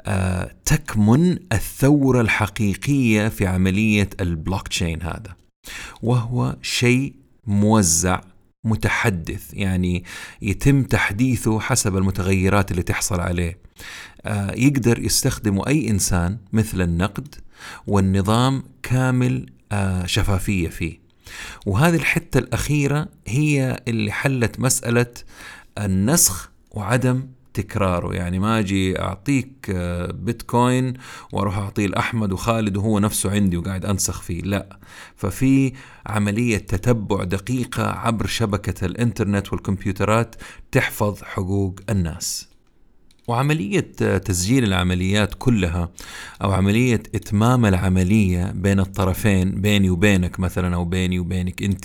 [0.00, 5.36] آه تكمن الثورة الحقيقية في عملية البلوك تشين هذا.
[6.02, 7.12] وهو شيء
[7.46, 8.20] موزع
[8.64, 10.04] متحدث يعني
[10.42, 13.58] يتم تحديثه حسب المتغيرات اللي تحصل عليه.
[14.26, 17.34] آه، يقدر يستخدمه أي إنسان مثل النقد
[17.86, 21.04] والنظام كامل آه، شفافية فيه.
[21.66, 25.12] وهذه الحتة الأخيرة هي اللي حلت مسألة
[25.78, 28.14] النسخ وعدم تكراره.
[28.14, 30.94] يعني ما أجي أعطيك آه، بيتكوين
[31.32, 34.42] وأروح أعطيه لأحمد وخالد وهو نفسه عندي وقاعد أنسخ فيه.
[34.42, 34.78] لا
[35.16, 35.72] ففي
[36.06, 40.34] عملية تتبع دقيقة عبر شبكة الإنترنت والكمبيوترات
[40.72, 42.53] تحفظ حقوق الناس.
[43.28, 43.80] وعملية
[44.18, 45.88] تسجيل العمليات كلها
[46.42, 51.84] أو عملية إتمام العملية بين الطرفين بيني وبينك مثلا أو بيني وبينك أنت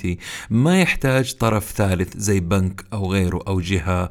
[0.50, 4.10] ما يحتاج طرف ثالث زي بنك أو غيره أو جهة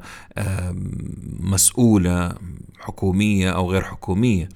[1.39, 2.33] مسؤولة
[2.79, 4.49] حكومية أو غير حكومية.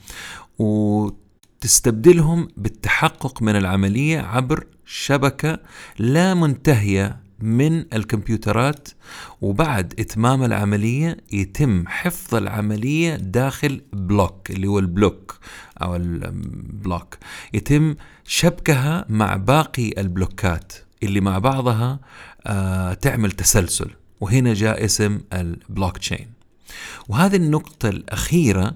[0.60, 5.60] وتستبدلهم بالتحقق من العملية عبر شبكة
[6.00, 8.88] لا منتهية من الكمبيوترات
[9.42, 15.40] وبعد إتمام العملية يتم حفظ العملية داخل block اللي هو ال block
[15.82, 17.18] أو ال block.
[17.54, 22.00] يتم شبكها مع باقي البلوكات اللي مع بعضها
[22.48, 23.90] آه تعمل تسلسل.
[24.22, 26.28] وهنا جاء اسم البلوك تشين
[27.10, 28.76] وهذه النقطة الأخيرة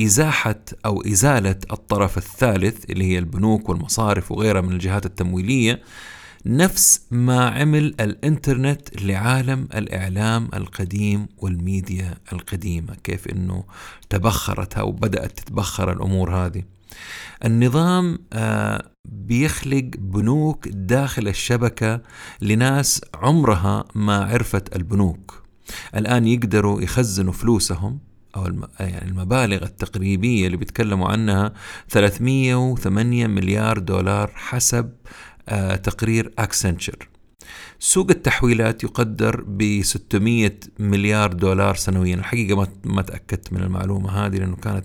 [0.00, 5.82] إزاحة أو إزالة الطرف الثالث اللي هي البنوك والمصارف وغيرها من الجهات التمويلية
[6.46, 13.64] نفس ما عمل الإنترنت لعالم الإعلام القديم والميديا القديمة، كيف إنه
[14.10, 16.62] تبخرت أو بدأت تتبخر الأمور هذه.
[17.44, 22.00] النظام آه، بيخلق بنوك داخل الشبكة
[22.40, 25.42] لناس عمرها ما عرفت البنوك.
[25.96, 27.98] الآن يقدروا يخزنوا فلوسهم
[28.36, 28.44] أو
[28.80, 31.52] يعني المبالغ التقريبية اللي بيتكلموا عنها
[31.88, 34.92] 308 مليار دولار حسب
[35.82, 37.08] تقرير أكسنشر
[37.78, 42.14] سوق التحويلات يقدر ب 600 مليار دولار سنويا.
[42.14, 44.84] الحقيقة ما ما تأكدت من المعلومة هذه لأنه كانت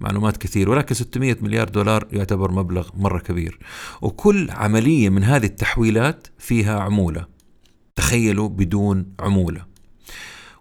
[0.00, 3.58] معلومات كثير ولكن 600 مليار دولار يعتبر مبلغ مرة كبير.
[4.02, 7.26] وكل عملية من هذه التحويلات فيها عمولة.
[7.96, 9.67] تخيلوا بدون عمولة.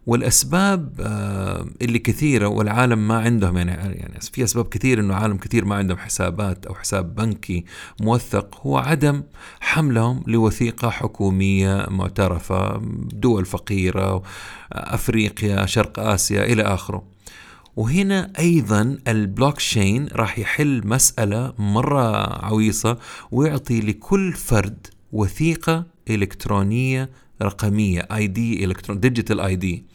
[0.07, 5.65] والأسباب آه، اللي كثيرة والعالم ما عندهم يعني يعني في أسباب كثير إنه عالم كثير
[5.65, 7.65] ما عندهم حسابات أو حساب بنكي
[8.01, 8.61] موثق.
[8.61, 9.23] هو عدم
[9.59, 12.81] حملهم لوثيقة حكومية معترفة
[13.13, 14.23] دول فقيرة
[14.71, 17.03] أفريقيا شرق آسيا إلى آخره.
[17.75, 22.97] وهنا أيضا البلوك تشين راح يحل مسألة مرة عويصة
[23.31, 27.09] ويعطي لكل فرد وثيقة إلكترونية
[27.41, 29.85] رقمية ID electron digital ID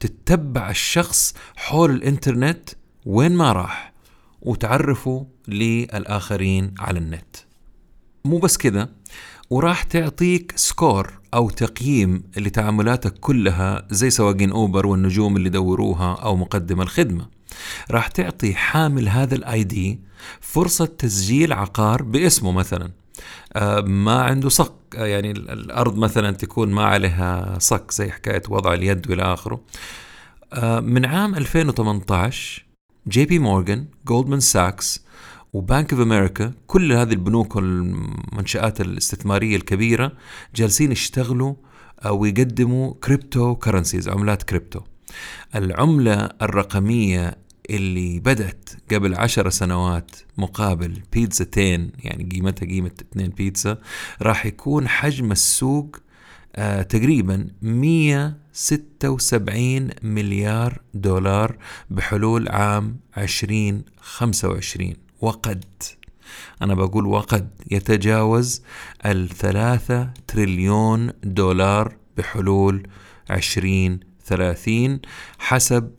[0.00, 2.70] تتبع الشخص حول الإنترنت
[3.06, 3.92] وين ما راح
[4.42, 7.36] وتعرفه للآخرين على النت.
[8.24, 8.88] مو بس كذا
[9.50, 16.80] وراح تعطيك score أو تقييم لتعاملاتك كلها زي سواقين أوبر والنجوم اللي يدوها أو مقدم
[16.80, 17.28] الخدمة.
[17.90, 20.00] راح تعطي حامل هذا ال ID
[20.40, 22.90] فرصة تسجيل عقار باسمه مثلا.
[23.52, 29.10] آه، ما عنده صك يعني الأرض مثلا تكون ما عليها صك زي حكاية وضع اليد
[29.10, 29.60] وإلى آخره.
[30.52, 32.64] آه، من عام 2018
[33.08, 35.04] جي بي مورغان جولدمان ساكس
[35.52, 40.12] و Bank of America كل هذه البنوك والمنشآت الاستثمارية الكبيرة
[40.54, 41.54] جالسين يشتغلوا
[42.10, 44.80] ويقدموا cryptocurrencies عملات كريبتو
[45.54, 47.36] العملة الرقمية
[47.70, 53.78] اللي بدأت قبل عشر سنوات مقابل بيتزاتين يعني قيمتها قيمة اثنين بيتزا
[54.22, 55.96] راح يكون حجم السوق
[56.56, 61.56] آه تقريبا 176 مليار دولار
[61.90, 65.64] بحلول عام 2025 وقد
[66.62, 68.62] أنا بقول وقد يتجاوز
[69.06, 72.88] الثلاثة تريليون دولار بحلول
[73.30, 75.00] 2030
[75.38, 75.90] حسب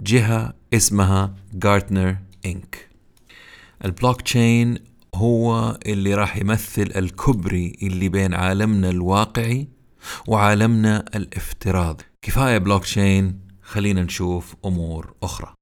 [0.00, 2.88] جهة اسمها جارتنر Inc
[3.84, 4.78] ال blockchain
[5.14, 9.68] هو اللي راح يمثل الكبري اللي بين عالمنا الواقعي
[10.26, 15.54] وعالمنا الافتراضي كفاية بلوك تشين خلينا نشوف أمور أخرى.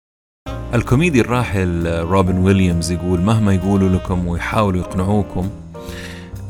[0.74, 5.50] الكوميدي الراحل روبن ويليامز يقول مهما يقولوا لكم ويحاولوا يقنعوكم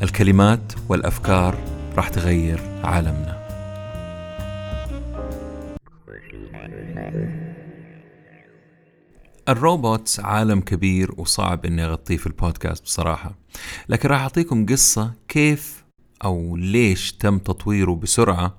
[0.01, 1.57] الكلمات والأفكار
[1.95, 3.38] راح تغير عالمنا.
[9.49, 13.35] ال robots عالم كبير وصعب إني أغطيه في البودكاست بصراحة.
[13.89, 15.83] لكن راح أعطيكم قصة كيف
[16.23, 18.57] أو ليش تم تطويره بسرعة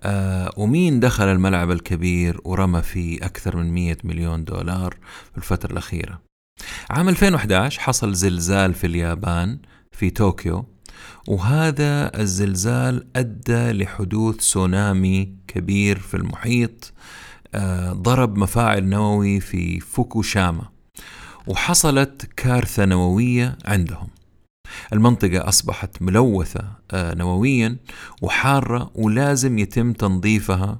[0.00, 4.96] آه ومين دخل الملعب الكبير ورمى فيه أكثر من 100 مليون دولار
[5.32, 6.20] في الفترة الأخيرة.
[6.90, 9.58] عام 2011 حصل زلزال في اليابان
[9.92, 10.66] في طوكيو
[11.28, 16.92] وهذا الزلزال أدى لحدوث تسونامي كبير في المحيط.
[16.94, 17.00] آه،
[17.92, 20.64] ضرب مفاعل نووي في فوكوشاما
[21.46, 24.08] وحصلت كارثة نووية عندهم.
[24.92, 27.76] المنطقة أصبحت ملوثة آه، نوويا
[28.22, 30.78] وحارة ولازم يتم تنظيفها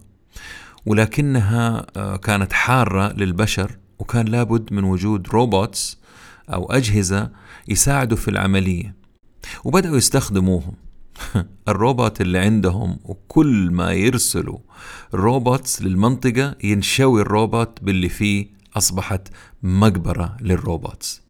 [0.86, 5.98] ولكنها آه، كانت حارة للبشر وكان لابد من وجود robots
[6.52, 7.30] أو أجهزة
[7.68, 8.94] يساعدوا في العملية
[9.64, 10.74] وبدأوا يستخدموهم.
[11.68, 14.58] الروبوت اللي عندهم وكل ما يرسلوا
[15.14, 19.28] robots للمنطقة ينشوي الروبوت باللي فيه أصبحت
[19.62, 21.22] مقبرة لل robots.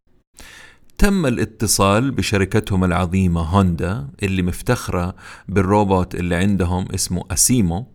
[0.98, 5.14] تم الاتصال بشركتهم العظيمة هوندا اللي مفتخرة
[5.48, 7.86] بالروبوت اللي عندهم اسمه أسيمو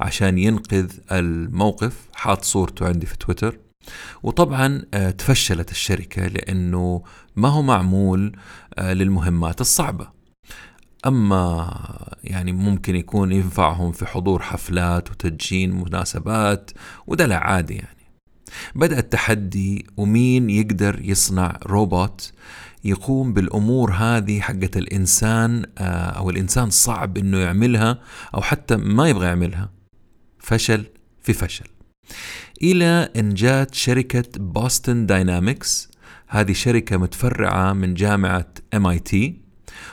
[0.00, 1.96] عشان ينقذ الموقف.
[2.14, 3.58] حاط صورته عندي في تويتر.
[4.22, 7.02] وطبعا آه، تفشلت الشركة لأنه
[7.36, 8.36] ما هو معمول
[8.78, 10.19] آه، للمهمات الصعبة.
[11.06, 11.70] أما
[12.24, 16.70] يعني ممكن يكون ينفعهم في حضور حفلات وتدشين مناسبات
[17.06, 18.00] ودلع عادي يعني.
[18.74, 22.32] بدأ التحدي ومين يقدر يصنع روبوت
[22.84, 27.98] يقوم بالأمور هذه حقت الإنسان آه، أو الإنسان صعب إنه يعملها
[28.34, 29.70] أو حتى ما يبغى يعملها.
[30.38, 30.84] فشل
[31.22, 31.66] في فشل.
[32.62, 35.90] إلى أن جات شركة Boston Dynamics
[36.28, 39.16] هذه شركة متفرعة من جامعة MIT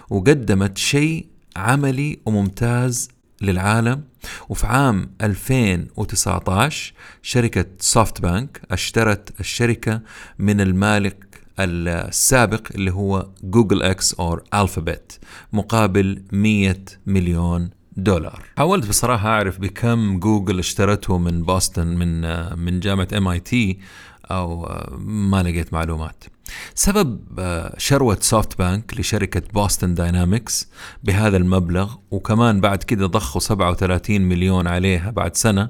[0.10, 3.10] وقدمت شيء عملي وممتاز
[3.42, 4.04] للعالم.
[4.50, 10.02] وفي عام 2019 شركة SoftBank اشترت الشركة
[10.40, 15.20] من المالك السابق اللي هو Google X أو Alphabet
[15.54, 16.76] مقابل 100
[17.08, 18.44] مليون دولار.
[18.58, 22.22] حاولت بصراحة أعرف بكم جوجل اشترته من بوسطن من
[22.60, 23.80] من جامعة MIT
[24.32, 24.70] أو
[25.00, 26.24] ما لقيت معلومات.
[26.76, 30.68] سبب آه، شروة SoftBank لشركة Boston Dynamics
[31.04, 35.70] بهذا المبلغ وكمان بعد كده ضخوا 37 مليون عليها بعد سنة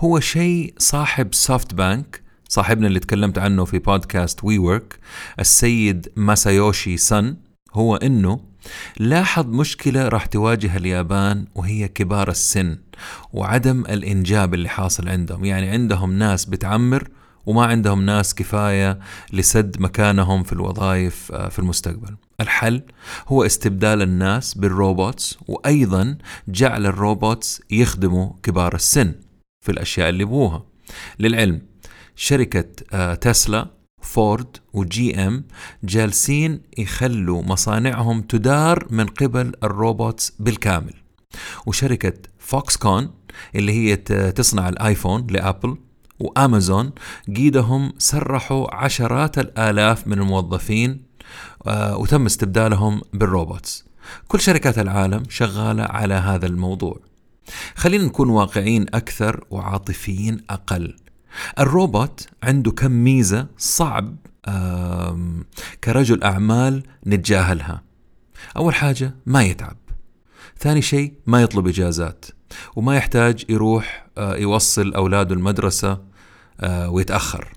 [0.00, 4.98] هو شيء صاحب SoftBank صاحبنا اللي تكلمت عنه في بودكاست WeWork
[5.40, 7.36] السيد ماسايوشي سن
[7.74, 8.40] هو إنه
[8.98, 12.78] لاحظ مشكلة راح تواجه اليابان وهي كبار السن
[13.32, 15.44] وعدم الإنجاب اللي حاصل عندهم.
[15.44, 17.08] يعني عندهم ناس بتعمر
[17.46, 18.98] وما عندهم ناس كفاية
[19.32, 22.16] لسد مكانهم في الوظائف آه، في المستقبل.
[22.40, 22.82] الحل
[23.28, 29.14] هو استبدال الناس بال robots وأيضا جعل ال robots يخدموا كبار السن
[29.60, 30.64] في الأشياء اللي يبغوها.
[31.18, 31.62] للعلم
[32.16, 33.70] شركة آه، Tesla
[34.02, 35.44] Ford و GM
[35.84, 40.94] جالسين يخلوا مصانعهم تدار من قبل ال robots بالكامل.
[41.66, 43.10] وشركة Foxconn
[43.54, 43.96] اللي هي
[44.32, 45.76] تصنع ال iPhone ل Apple
[46.22, 46.92] و Amazon
[47.36, 51.02] قيدهم سرحوا عشرات الآلاف من الموظفين
[51.66, 53.84] آه، وتم استبدالهم بالروبوتس.
[54.28, 57.00] كل شركات العالم شغالة على هذا الموضوع.
[57.74, 60.96] خلينا نكون واقعيين أكثر وعاطفيين أقل.
[61.58, 64.16] الروبوت عنده كم ميزة صعب
[65.84, 67.82] كرجل أعمال نتجاهلها.
[68.56, 69.76] أول حاجة ما يتعب.
[70.58, 72.24] ثاني شيء ما يطلب إجازات.
[72.76, 76.11] وما يحتاج يروح آه، يوصل أولاده المدرسة
[76.64, 77.48] ويتأخر.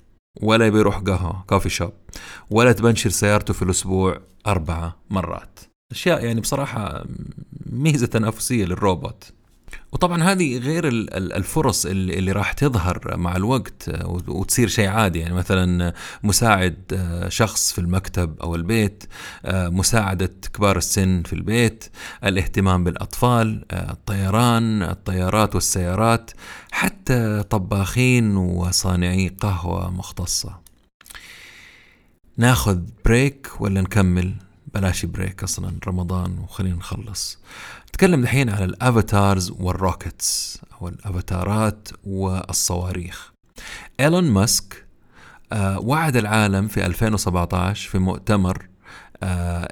[0.41, 1.93] ولا يبي يروح قهوة كوفي شوب
[2.49, 5.59] ولا تبنشر سيارته في الأسبوع أربعة مرات.
[5.91, 7.05] أشياء يعني بصراحة
[7.65, 9.33] ميزة تنافسية للروبوت.
[9.91, 13.91] وطبعا هذه غير الفرص اللي راح تظهر مع الوقت
[14.27, 15.19] وتصير شيء عادي.
[15.19, 19.03] يعني مثلا مساعد آه، شخص في المكتب أو البيت
[19.45, 21.85] آه، مساعدة كبار السن في البيت
[22.23, 26.31] الاهتمام بالأطفال آه، الطيران الطيارات والسيارات
[26.71, 30.59] حتى طباخين وصانعي قهوة مختصة.
[32.37, 34.44] ناخذ break ولا نكمل؟
[34.75, 37.39] بلاش break أصلا رمضان وخلينا نخلص.
[37.89, 43.31] نتكلم الحين على ال avatars وال rockets أو الأفاتارات والصواريخ.
[43.99, 44.85] إيلون ماسك
[45.53, 48.67] آه وعد العالم في 2017 في مؤتمر
[49.23, 49.67] آه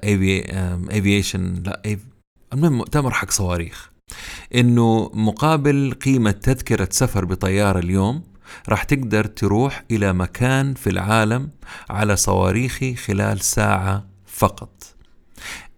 [1.65, 1.81] لا
[2.53, 3.89] المهم مؤتمر حق صواريخ.
[4.55, 8.23] إنه مقابل قيمة تذكرة سفر بطيارة اليوم
[8.69, 11.49] راح تقدر تروح إلى مكان في العالم
[11.89, 14.95] على صواريخي خلال ساعة فقط.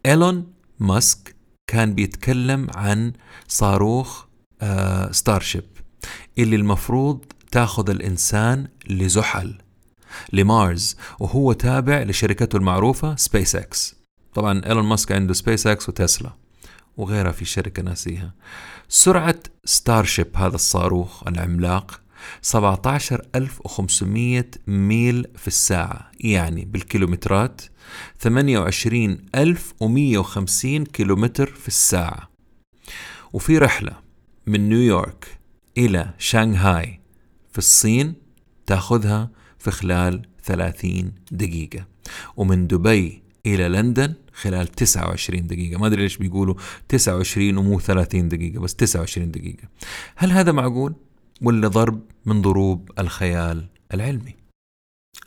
[0.06, 1.36] ايلون ماسك
[1.68, 3.14] كان بيتكلم عن
[3.48, 4.26] صاروخ
[4.62, 5.64] آه Starship
[6.38, 9.58] اللي المفروض تاخذ الإنسان لزحل
[10.34, 13.96] لمارز وهو تابع لشركته المعروفة سبيس إكس
[14.34, 16.32] طبعا ايلون ماسك عنده SpaceX و Tesla
[16.98, 18.34] وغيرها في شركة ناسيها.
[18.90, 22.02] سرعة Starship هذا الصاروخ العملاق
[22.42, 27.62] 17500 ميل في الساعة يعني بالكيلومترات
[28.20, 32.30] 28150 كيلومتر في الساعة.
[33.34, 34.00] وفي رحلة
[34.48, 35.40] من نيويورك
[35.78, 37.00] إلى شانغهاي
[37.52, 38.14] في الصين
[38.66, 41.88] تاخذها في خلال 30 دقيقة.
[42.38, 45.80] ومن دبي إلى لندن خلال 29 دقيقة.
[45.80, 46.56] ما أدري ليش بيقولوا
[46.90, 49.64] 29 ومو 30 دقيقة بس 29 دقيقة.
[50.16, 50.96] هل هذا معقول؟
[51.42, 54.45] ولا ضرب من ضروب الخيال العلمي؟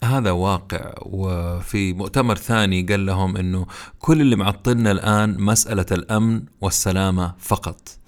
[0.04, 3.66] هذا واقع وفي مؤتمر ثاني قال لهم إنه
[3.98, 7.98] كل اللي معطلنا الآن مسألة الأمن والسلامة فقط.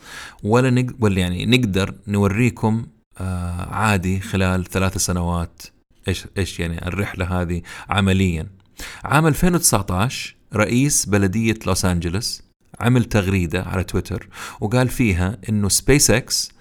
[0.42, 0.87] ولا نق...
[1.00, 2.87] ولا يعني نقدر نوريكم
[3.18, 5.62] آه عادي خلال ثلاث سنوات
[6.09, 8.46] إيش إيش يعني الرحلة هذه عمليا.
[9.05, 12.42] عام 2019 رئيس بلدية لوس أنجلوس
[12.81, 14.29] عمل تغريدة على تويتر
[14.61, 16.53] وقال فيها إنه سبيس إكس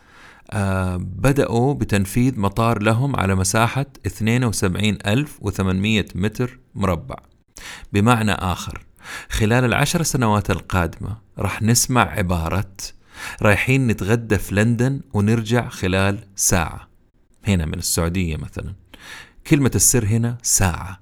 [0.97, 7.15] بدأوا بتنفيذ مطار لهم على مساحة 72800 متر مربع.
[7.93, 8.85] بمعنى آخر
[9.29, 12.71] خلال العشر سنوات القادمة راح نسمع عبارة
[13.41, 16.89] رايحين نتغدى في لندن ونرجع خلال ساعة.
[17.47, 18.73] هنا من السعودية مثلا.
[19.47, 20.99] كلمة السر هنا ساعة.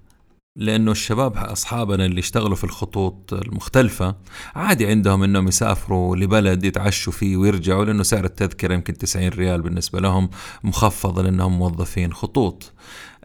[0.57, 4.15] لأنه الشباب أصحابنا اللي اشتغلوا في الخطوط المختلفة
[4.55, 9.99] عادي عندهم إنهم يسافروا لبلد يتعشوا فيه ويرجعوا لأنه سعر التذكرة يمكن 90 ريال بالنسبة
[9.99, 10.29] لهم
[10.63, 12.73] مخفضة لأنهم موظفين خطوط.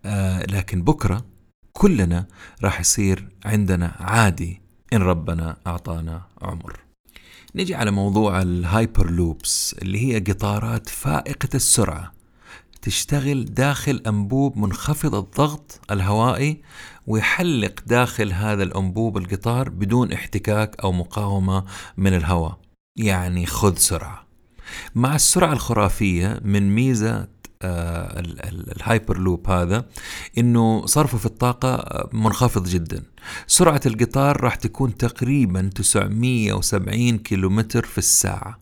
[0.05, 1.25] آه لكن بكرة
[1.73, 2.27] كلنا
[2.65, 6.81] راح يصير عندنا عادي إن ربنا أعطانا عمر.
[7.55, 12.22] نجي على موضوع ال hyperloops اللي هي قطارات فائقة السرعة.
[12.83, 16.63] تشتغل داخل أنبوب منخفض الضغط الهوائي
[17.07, 21.65] ويحلق داخل هذا الأنبوب القطار بدون احتكاك أو مقاومة
[21.97, 22.59] من الهواء.
[22.97, 24.27] يعني خذ سرعة.
[24.95, 27.29] مع السرعة الخرافية من ميزة
[27.63, 28.21] آه
[28.77, 29.85] الهايبر لوب هذا
[30.39, 33.03] إنه صرفه في الطاقة منخفض جدا.
[33.47, 38.59] سرعة القطار راح تكون تقريبا 970 كيلومتر في الساعة.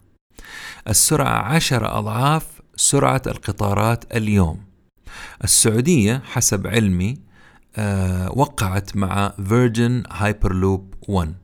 [0.89, 4.61] السرعة عشر أضعاف سرعة القطارات اليوم.
[5.45, 7.19] السعودية حسب علمي
[7.77, 11.35] آه وقعت مع Virgin Hyperloop 1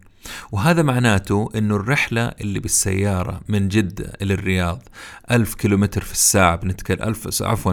[0.52, 4.82] وهذا معناته إنه الرحلة اللي بالسيارة من جدة إلى الرياض
[5.30, 7.72] ألف كيلومتر في الساعة بنتكلم ألف عفوا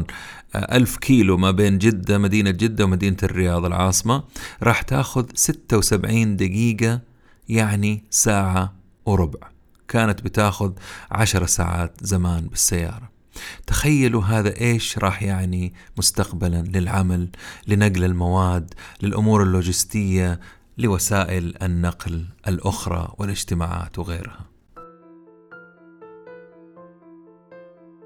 [0.56, 4.24] آه، ألف كيلو ما بين جدة مدينة جدة ومدينة الرياض العاصمة
[4.64, 7.02] راح تاخذ 76 دقيقة
[7.50, 8.74] يعني ساعة
[9.06, 9.48] وربع.
[9.88, 10.72] كانت بتاخذ
[11.12, 13.13] عشر ساعات زمان بالسيارة.
[13.68, 17.30] تخيلوا هذا إيش راح يعني مستقبلا للعمل
[17.68, 20.40] لنقل المواد للأمور اللوجستية
[20.78, 24.54] لوسائل النقل الأخرى والاجتماعات وغيرها.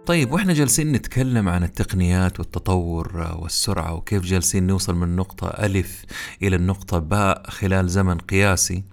[0.05, 6.05] طيب وإحنا جالسين نتكلم عن التقنيات والتطور والسرعة وكيف جالسين نوصل من نقطة ألف
[6.41, 8.83] إلى النقطة باء خلال زمن قياسي.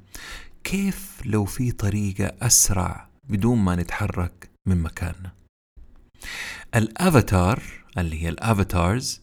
[0.64, 5.43] كيف لو في طريقة أسرع بدون ما نتحرك من مكاننا؟
[6.74, 7.62] الأفاتار
[7.98, 9.20] اللي هي الأفاتارز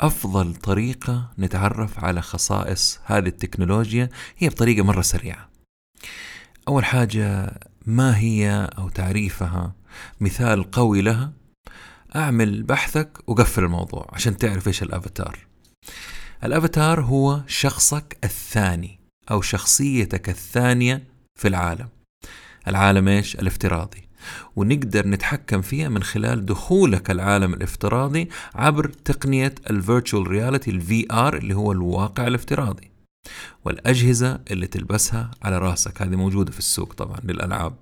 [0.00, 5.48] أفضل طريقة نتعرف على خصائص هذه التكنولوجيا هي بطريقة مرة سريعة.
[6.68, 9.72] أول حاجة ما هي أو تعريفها
[10.20, 11.32] مثال قوي لها؟
[12.16, 15.38] أعمل بحثك وقفل الموضوع عشان تعرف إيش ال avatar.
[16.44, 21.06] ال avatar هو شخصك الثاني أو شخصيتك الثانية
[21.38, 21.88] في العالم.
[22.68, 24.09] العالم إيش؟ الافتراضي.
[24.56, 31.36] ونقدر نتحكم فيها من خلال دخولك العالم الافتراضي عبر تقنية ال virtual reality ال VR
[31.36, 32.90] اللي هو الواقع الافتراضي.
[33.64, 37.74] والأجهزة اللي تلبسها على راسك هذه موجودة في السوق طبعا للألعاب.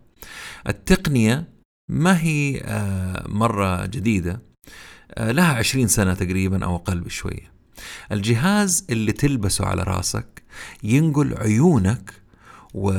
[0.68, 1.49] التقنية
[1.89, 4.43] ما هي آه، مرة جديدة
[5.14, 7.53] آه، لها عشرين سنة تقريبا أو أقل بشوية.
[8.12, 10.43] الجهاز اللي تلبسه على راسك
[10.82, 12.12] ينقل عيونك
[12.74, 12.93] و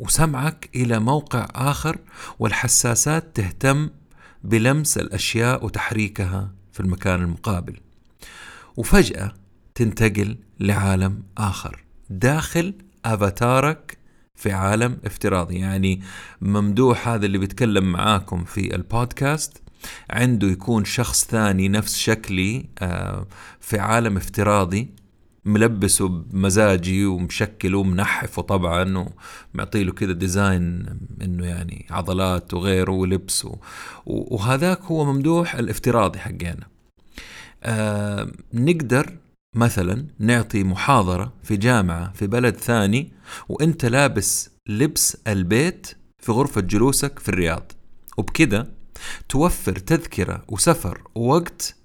[0.00, 1.98] وسمعك إلى موقع آخر
[2.38, 3.90] والحساسات تهتم
[4.44, 7.76] بلمس الأشياء وتحريكها في المكان المقابل.
[8.76, 9.32] وفجأة
[9.74, 12.74] تنتقل لعالم آخر داخل
[13.04, 13.98] أفاتارك
[14.34, 15.58] في عالم افتراضي.
[15.58, 16.02] يعني
[16.40, 19.62] ممدوح هذا اللي بيتكلم معاكم في البودكاست
[20.10, 23.26] عنده يكون شخص ثاني نفس شكلي آه،
[23.60, 24.99] في عالم افتراضي.
[25.44, 29.08] ملبسه بمزاجي ومشكله ومنحفه طبعا
[29.54, 30.86] ومعطي له كذا ديزاين
[31.22, 33.46] إنه يعني عضلات وغيره ولبس
[34.06, 36.66] وهذاك هو ممدوح الافتراضي حقنا
[37.62, 39.16] آه نقدر
[39.56, 43.12] مثلا نعطي محاضرة في جامعة في بلد ثاني
[43.48, 45.86] وإنت لابس لبس البيت
[46.18, 47.72] في غرفة جلوسك في الرياض.
[48.16, 48.68] وبكذا
[49.28, 51.76] توفر تذكرة وسفر ووقت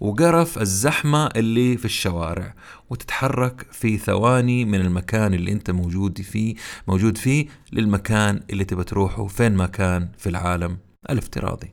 [0.00, 2.54] وقرف الزحمة اللي في الشوارع
[2.90, 6.54] وتتحرك في ثواني من المكان اللي أنت موجود فيه
[6.88, 10.78] موجود فيه للمكان اللي تبى تروحه فين ما كان في العالم
[11.10, 11.72] الافتراضي.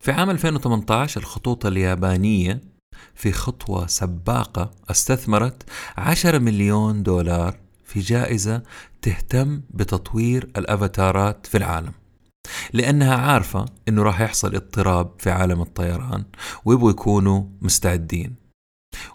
[0.00, 2.60] في عام 2018 الخطوط اليابانية
[3.14, 5.62] في خطوة سباقة استثمرت
[5.96, 8.62] 10 مليون دولار في جائزة
[9.02, 11.92] تهتم بتطوير الأفاتارات في العالم.
[12.72, 16.24] لأنها عارفة أنه راح يحصل اضطراب في عالم الطيران
[16.64, 18.42] ويبغوا يكونوا مستعدين.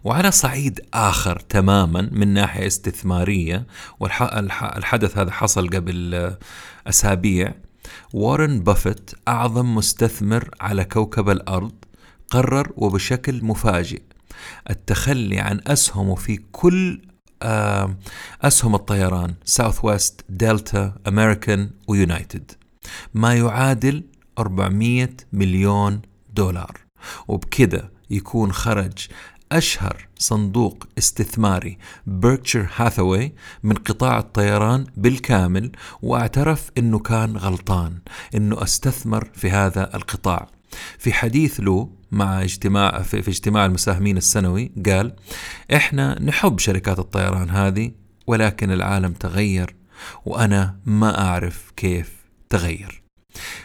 [0.03, 3.67] وعلى صعيد آخر تماما من ناحية استثمارية
[3.99, 6.35] والحدث هذا حصل قبل
[6.87, 7.53] أسابيع
[8.13, 11.73] وارن بافيت أعظم مستثمر على كوكب الأرض
[12.29, 14.01] قرر وبشكل مفاجئ
[14.69, 17.01] التخلي عن أسهمه في كل
[18.41, 22.51] أسهم الطيران ساوث ويست دلتا أمريكان ويونايتد
[23.13, 24.03] ما يعادل
[24.39, 26.01] 400 مليون
[26.33, 26.77] دولار.
[27.27, 29.07] وبكده يكون خرج
[29.51, 31.77] أشهر صندوق استثماري
[32.07, 33.33] بيركشير هاثاواي
[33.63, 35.71] من قطاع الطيران بالكامل
[36.01, 37.99] واعترف أنه كان غلطان
[38.35, 40.47] أنه استثمر في هذا القطاع.
[40.97, 45.15] في حديث له مع اجتماع في, في اجتماع المساهمين السنوي قال
[45.75, 47.91] إحنا نحب شركات الطيران هذه
[48.27, 49.75] ولكن العالم تغير
[50.25, 52.16] وأنا ما أعرف كيف
[52.49, 53.03] تغير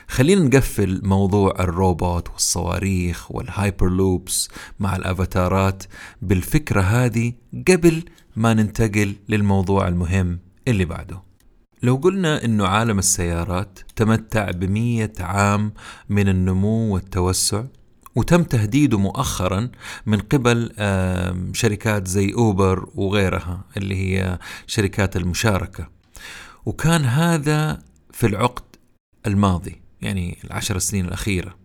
[0.08, 4.48] خلينا نقفل موضوع الروبوت والصواريخ وال hyperloops
[4.80, 5.82] مع الأفاتارات
[6.22, 7.32] بالفكرة هذه
[7.68, 8.04] قبل
[8.36, 11.22] ما ننتقل للموضوع المهم اللي بعده.
[11.82, 15.72] لو قلنا إنه عالم السيارات تمتع بمية عام
[16.08, 17.64] من النمو والتوسع
[18.14, 19.70] وتم تهديده مؤخرا
[20.06, 20.72] من قبل
[21.52, 25.88] شركات زي أوبر وغيرها اللي هي شركات المشاركة.
[26.66, 28.71] وكان هذا في العقد
[29.26, 31.56] الماضي يعني العشر سنين الأخيرة.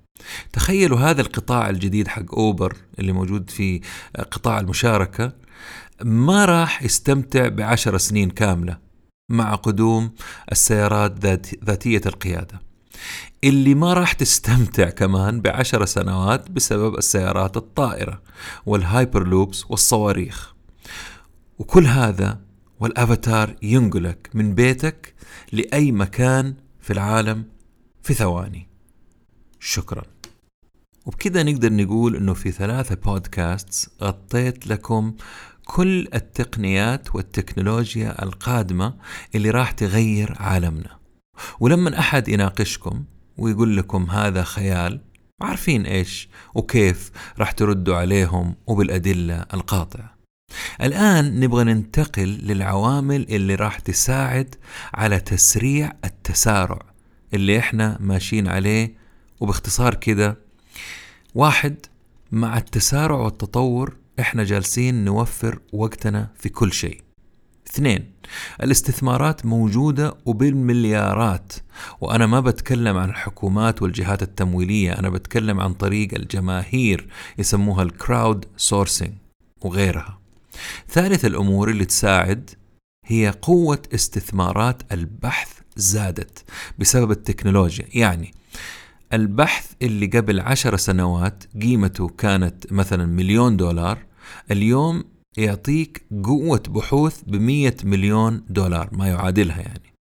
[0.53, 3.81] تخيلوا هذا القطاع الجديد حق أوبر اللي موجود في
[4.31, 5.33] قطاع المشاركة
[6.03, 8.77] ما راح يستمتع بعشر سنين كاملة
[9.29, 10.11] مع قدوم
[10.51, 12.61] السيارات ذات ذاتية القيادة.
[13.43, 18.21] اللي ما راح تستمتع كمان بعشر سنوات بسبب السيارات الطائرة
[18.65, 20.53] وال hyperloops والصواريخ.
[21.59, 22.39] وكل هذا
[22.79, 25.13] والأفاتار ينقلك من بيتك
[25.51, 26.55] لأي مكان
[26.87, 27.45] في العالم
[28.03, 28.67] في ثواني.
[29.59, 30.03] شكرا.
[31.05, 35.15] وبكذا نقدر نقول إنه في ثلاثة بودكاست غطيت لكم
[35.65, 38.93] كل التقنيات والتكنولوجيا القادمة
[39.35, 40.99] اللي راح تغير عالمنا.
[41.59, 43.05] ولما أحد يناقشكم
[43.37, 45.01] ويقول لكم هذا خيال
[45.41, 50.16] عارفين إيش وكيف راح تردوا عليهم وبالأدلة القاطعة.
[50.81, 54.55] الآن نبغى ننتقل للعوامل اللي راح تساعد
[54.93, 56.79] على تسريع التسارع
[57.33, 59.07] اللي إحنا ماشيين عليه.
[59.39, 60.37] وباختصار كده
[61.35, 61.75] واحد
[62.31, 67.01] مع التسارع والتطور إحنا جالسين نوفر وقتنا في كل شيء.
[67.69, 68.11] اثنين
[68.63, 71.53] الاستثمارات موجودة وبالمليارات.
[72.01, 79.13] وأنا ما بتكلم عن الحكومات والجهات التمويلية أنا بتكلم عن طريق الجماهير يسموها الكراود سورسينج
[79.61, 80.26] وغيرها.
[80.89, 82.49] ثالث الأمور اللي تساعد
[83.05, 86.43] هي قوة استثمارات البحث زادت
[86.79, 87.85] بسبب التكنولوجيا.
[87.93, 88.33] يعني
[89.13, 93.97] البحث اللي قبل عشر سنوات قيمته كانت مثلا مليون دولار
[94.51, 95.03] اليوم
[95.37, 99.93] يعطيك قوة بحوث بمية مليون دولار ما يعادلها يعني.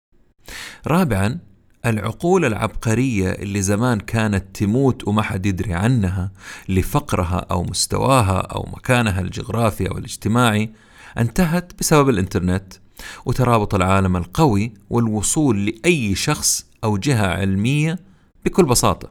[0.86, 1.38] رابعا
[1.87, 6.32] العقول العبقرية اللي زمان كانت تموت وما حد يدري عنها
[6.68, 10.70] لفقرها أو مستواها أو مكانها الجغرافي أو الاجتماعي
[11.18, 12.74] انتهت بسبب الإنترنت
[13.26, 17.99] وترابط العالم القوي والوصول لأي شخص أو جهة علمية
[18.45, 19.11] بكل بساطة.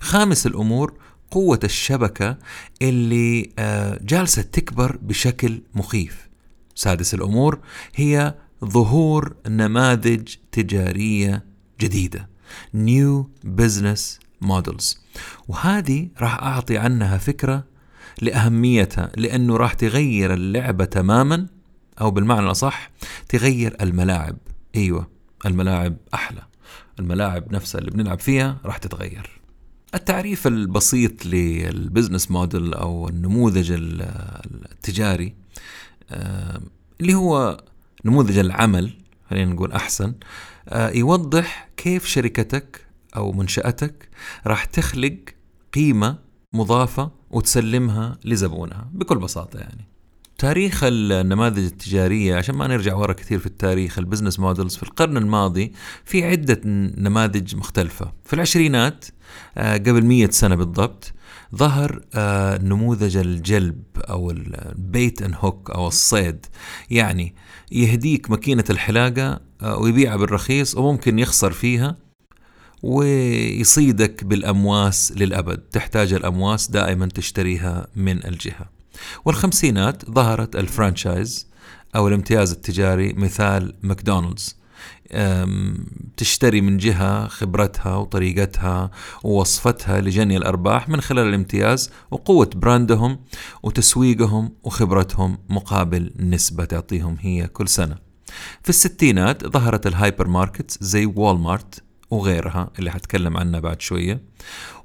[0.00, 0.94] خامس الأمور
[1.30, 2.36] قوة الشبكة
[2.82, 6.28] اللي آه، جالسة تكبر بشكل مخيف.
[6.74, 7.58] سادس الأمور
[7.94, 8.34] هي
[8.64, 11.49] ظهور نماذج تجارية
[11.80, 12.28] جديدة.
[12.76, 13.24] New
[13.60, 14.00] Business
[14.44, 14.96] Models.
[15.48, 17.64] وهذه راح أعطي عنها فكرة
[18.22, 21.46] لأهميتها لأنه راح تغير اللعبة تماما
[22.00, 22.90] أو بالمعنى الأصح
[23.28, 24.36] تغير الملاعب.
[24.76, 25.10] أيوة
[25.46, 26.42] الملاعب أحلى.
[26.98, 29.40] الملاعب نفسها اللي بنلعب فيها راح تتغير.
[29.94, 35.34] التعريف البسيط للبزنس موديل أو النموذج التجاري
[36.10, 36.60] آه،
[37.00, 37.64] اللي هو
[38.04, 38.92] نموذج العمل
[39.30, 40.14] خلينا نقول أحسن
[40.74, 42.86] يوضح كيف شركتك
[43.16, 44.08] أو منشأتك
[44.46, 45.18] راح تخلق
[45.74, 46.18] قيمة
[46.52, 49.88] مضافة وتسلمها لزبونها بكل بساطة يعني.
[50.38, 55.16] تاريخ النماذج التجارية عشان ما نرجع ورا كثير في التاريخ ال business models في القرن
[55.16, 55.72] الماضي
[56.04, 58.12] في عدة نماذج مختلفة.
[58.24, 59.04] في العشرينات
[59.58, 61.12] آه، قبل مية سنة بالضبط
[61.56, 66.46] ظهر آه، نموذج الجلب أو ال bait and hook أو الصيد.
[66.90, 67.34] يعني
[67.72, 71.96] يهديك ماكينة الحلاقة آه، ويبيعها بالرخيص وممكن يخسر فيها
[72.82, 75.58] ويصيدك بالأمواس للأبد.
[75.58, 78.70] تحتاج الأمواس دائما تشتريها من الجهة.
[79.24, 81.50] والخمسينات ظهرت ال franchise
[81.96, 84.59] أو الامتياز التجاري مثال ماكدونالدز.
[86.16, 88.90] تشتري من جهة خبرتها وطريقتها
[89.24, 93.18] ووصفتها لجني الأرباح من خلال الامتياز وقوة brand هم
[93.62, 97.96] وتسويقهم وخبرتهم مقابل نسبة تعطيهم هي كل سنة.
[98.62, 104.20] في الستينات ظهرت الهايبر ماركت زي والمارت وغيرها اللي حتكلم عنها بعد شوية.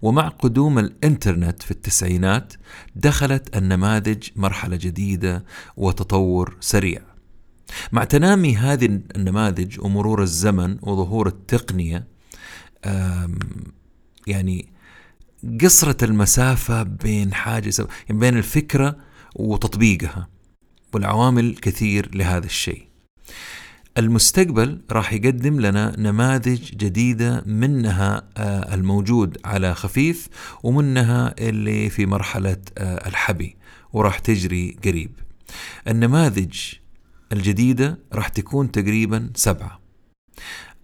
[0.01, 2.53] ومع قدوم الإنترنت في التسعينات
[2.95, 5.45] دخلت النماذج مرحلة جديدة
[5.78, 7.14] وتطور سريع.
[7.91, 8.86] مع تنامي هذه
[9.16, 12.07] النماذج ومرور الزمن وظهور التقنية
[14.28, 14.70] يعني
[15.61, 17.74] قصرت المسافة بين حاجة
[18.09, 18.95] يعني بين الفكرة
[19.36, 20.28] وتطبيقها
[20.93, 22.88] والعوامل كثير لهذا الشيء.
[23.97, 30.28] المستقبل راح يقدم لنا نماذج جديدة منها آه، الموجود على خفيف
[30.63, 33.55] ومنها اللي في مرحلة آه، الحبي
[33.93, 35.11] وراح تجري قريب.
[35.88, 36.59] النماذج
[37.34, 39.80] الجديدة راح تكون تقريبا سبعة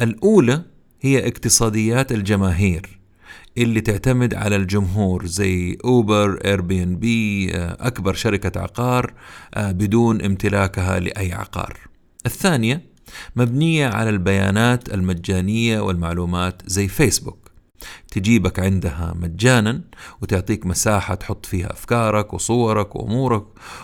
[0.02, 0.64] الأولى
[1.02, 3.02] هي اقتصاديات الجماهير
[3.58, 9.14] اللي تعتمد على الجمهور زي أوبر Airbnb أكبر شركة عقار
[9.54, 11.78] آه، بدون امتلاكها لأي عقار.
[12.26, 12.82] الثانية
[13.36, 17.52] مبنية على البيانات المجانية والمعلومات زي فيسبوك.
[18.12, 19.82] تجيبك عندها مجانا
[20.22, 23.44] وتعطيك مساحة تحط فيها أفكارك وصورك وأمورك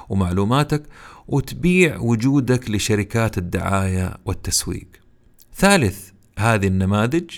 [0.09, 0.83] ومعلوماتك
[1.27, 4.87] وتبيع وجودك لشركات الدعاية والتسويق.
[5.55, 7.29] ثالث هذه النماذج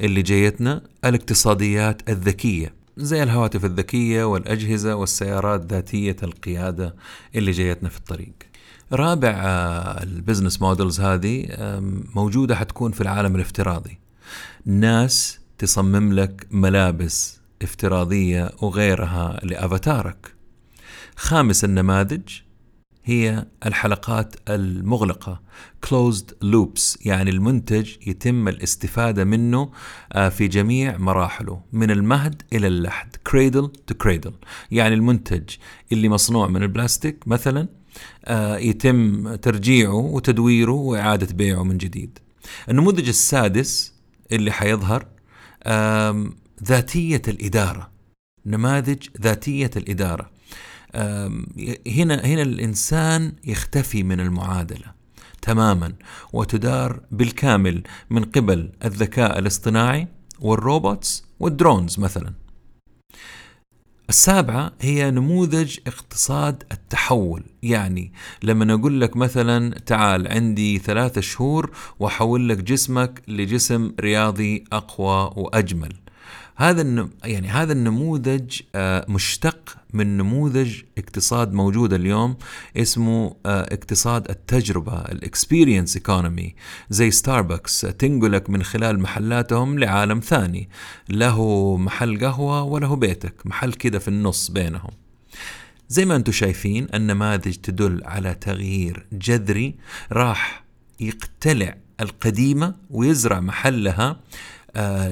[0.00, 6.96] اللي جايتنا الاقتصاديات الذكية زي الهواتف الذكية والأجهزة والسيارات ذاتية القيادة
[7.34, 8.32] اللي جايتنا في الطريق.
[8.92, 11.46] رابع آه، ال business models هذه
[12.14, 13.98] موجودة حتكون في العالم الافتراضي.
[14.64, 20.34] ناس تصمم لك ملابس افتراضية وغيرها لأفاتارك.
[21.16, 22.28] خامس النماذج
[23.10, 25.40] هي الحلقات المغلقة
[25.86, 29.70] closed loops يعني المنتج يتم الاستفادة منه
[30.12, 34.32] آه، في جميع مراحله من المهد إلى اللحد cradle to cradle.
[34.70, 35.48] يعني المنتج
[35.92, 37.68] اللي مصنوع من البلاستيك مثلا
[38.24, 42.18] آه، يتم ترجيعه وتدويره وإعادة بيعه من جديد.
[42.68, 43.94] النموذج السادس
[44.32, 45.06] اللي حيظهر
[46.64, 47.90] ذاتية الإدارة
[48.46, 50.30] نماذج ذاتية الإدارة.
[51.86, 55.00] هنا هنا الإنسان يختفي من المعادلة
[55.42, 55.92] تماما
[56.32, 60.08] وتدار بالكامل من قبل الذكاء الاصطناعي
[60.40, 62.32] وال robots وال drones مثلا.
[64.08, 68.12] السابعة هي نموذج اقتصاد التحول يعني
[68.42, 75.92] لما أقول لك مثلا تعال عندي ثلاثة شهور وأحول لك جسمك لجسم رياضي أقوى وأجمل
[76.60, 82.36] هذا يعني هذا النموذج آه، مشتق من نموذج اقتصاد موجود اليوم
[82.76, 86.54] اسمه آه، اقتصاد التجربة ال experience economy
[86.90, 90.68] زي ستاربكس تنقلك من خلال محلاتهم لعالم ثاني.
[91.08, 94.90] له محل قهوة وله بيتك محل كده في النص بينهم.
[95.88, 99.74] زي ما أنتم شايفين النماذج تدل على تغيير جذري
[100.12, 100.64] راح
[101.00, 104.20] يقتلع القديمة ويزرع محلها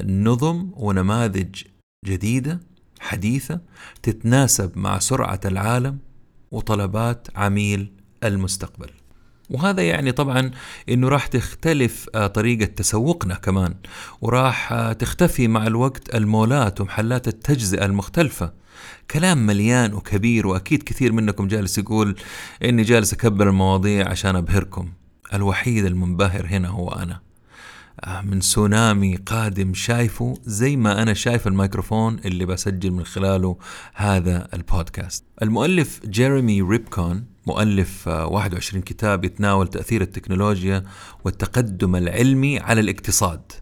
[0.04, 1.62] نظم ونماذج
[2.06, 2.60] جديدة
[3.00, 3.60] حديثة
[4.02, 5.98] تتناسب مع سرعة العالم
[6.50, 7.92] وطلبات عميل
[8.24, 8.90] المستقبل.
[9.50, 10.50] وهذا يعني طبعا
[10.88, 13.74] إنه راح تختلف آه، طريقة تسوقنا كمان
[14.20, 18.52] وراح آه، تختفي مع الوقت المولات ومحلات التجزئة المختلفة.
[19.10, 22.16] كلام مليان وكبير وأكيد كثير منكم جالس يقول
[22.64, 24.92] إني جالس أكبر المواضيع عشان أبهركم.
[25.34, 27.14] الوحيد المنبهر هنا هو أنا.
[27.14, 27.27] آه،
[28.24, 33.56] من سونامي قادم شايفه زي ما أنا شايف الميكروفون اللي بسجل من خلاله
[33.94, 35.24] هذا البودكاست.
[35.42, 40.84] المؤلف جيريمي ريفكن مؤلف 21 آه، كتاب يتناول تأثير التكنولوجيا
[41.24, 43.52] والتقدم العلمي على الاقتصاد.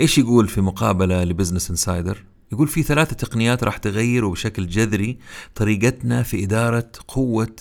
[0.00, 5.18] إيش يقول في مقابلة ل Business Insider يقول في ثلاثة تقنيات راح تغير بشكل جذري
[5.54, 7.56] طريقتنا في إدارة قوة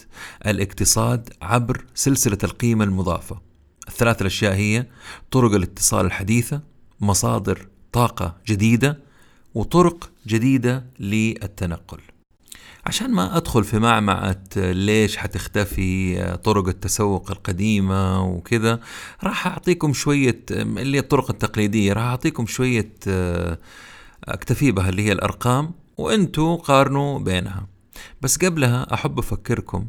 [0.45, 3.50] الاقتصاد عبر سلسلة القيمة المضافة.
[3.87, 4.85] الثلاث الأشياء هي
[5.31, 6.61] طرق الاتصال الحديثة
[7.01, 8.99] مصادر طاقة جديدة
[9.53, 11.99] وطرق جديدة للتنقل.
[12.85, 18.79] عشان ما أدخل في معمعة ليش حتختفي طرق التسوق القديمة وكذا
[19.23, 22.91] راح أعطيكم شوية اللي الطرق التقليدية راح أعطيكم شوية
[24.25, 27.67] أكتفي بها اللي هي الأرقام وأنتوا قارنوا بينها.
[28.21, 29.87] بس قبلها أحب أفكركم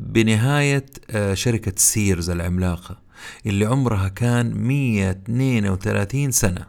[0.00, 0.86] بنهاية
[1.34, 2.98] شركة سيرز العملاقة
[3.46, 6.66] اللي عمرها كان 132 سنة.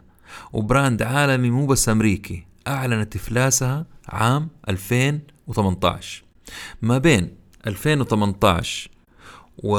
[0.52, 6.24] و brand عالمي مو بس أمريكي أعلنت إفلاسها عام 2018
[6.82, 7.30] ما بين
[7.66, 8.90] 2018
[9.58, 9.78] و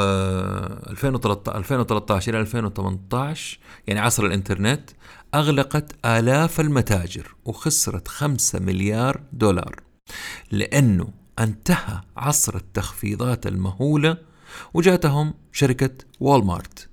[0.90, 4.90] 2013 إلى 2018 يعني عصر الإنترنت
[5.36, 9.76] أغلقت آلاف المتاجر وخسرت 5 مليار دولار.
[10.52, 11.08] لأنه
[11.40, 14.18] انتهى عصر التخفيضات المهولة
[14.74, 16.90] وجاتهم شركة والمارت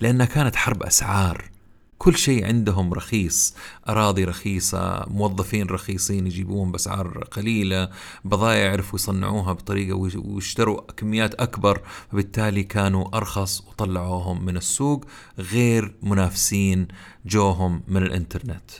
[0.00, 1.54] لأنها كانت حرب أسعار.
[1.98, 3.54] كل شيء عندهم رخيص
[3.88, 7.90] أراضي رخيصة موظفين رخيصين يجيبوهم بأسعار قليلة
[8.24, 11.80] بضائع يعرفوا يصنعوها بطريقة ويشتروا كميات أكبر
[12.12, 15.04] فبالتالي كانوا أرخص وطلعوهم من السوق
[15.38, 16.88] غير منافسين
[17.26, 18.70] جوهم من الإنترنت.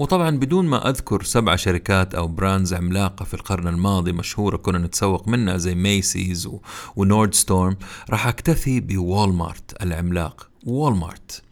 [0.00, 5.28] وطبعا بدون ما أذكر سبع شركات أو brands عملاقة في القرن الماضي مشهورة كنا نتسوق
[5.28, 6.48] منها زي ميسيز
[6.96, 7.76] ونوردستورم
[8.10, 10.50] راح أكتفي بوالمارت العملاق.
[10.66, 11.42] والمارت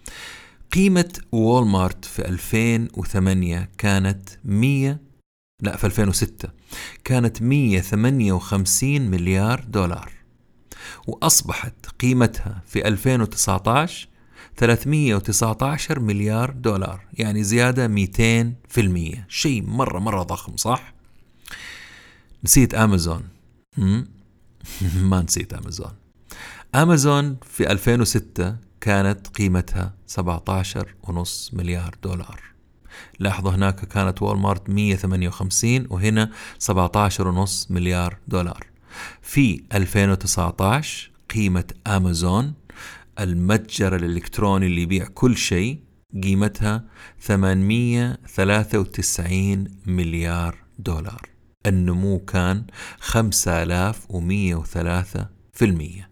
[0.72, 4.98] قيمة والمارت في 2008 كانت 100
[5.62, 6.48] لا في 2006
[7.04, 10.12] كانت 158 مليار دولار.
[11.06, 14.08] وأصبحت قيمتها في 2019
[14.56, 20.94] 319 مليار دولار يعني زيادة 200% شيء مرة مرة ضخم صح؟
[22.44, 23.22] نسيت أمازون
[25.10, 25.92] ما نسيت أمازون
[26.74, 30.24] أمازون في 2006 كانت قيمتها 17.5
[31.52, 32.40] مليار دولار.
[33.18, 36.30] لاحظوا هناك كانت وول مارت 158 وهنا
[36.64, 38.66] 17.5 مليار دولار.
[39.22, 42.54] في 2019 قيمة أمازون
[43.20, 45.80] المتجر الإلكتروني اللي يبيع كل شيء
[46.22, 46.84] قيمتها
[47.20, 51.28] 893 مليار دولار.
[51.66, 52.64] النمو كان
[53.00, 56.10] 5103 في المية.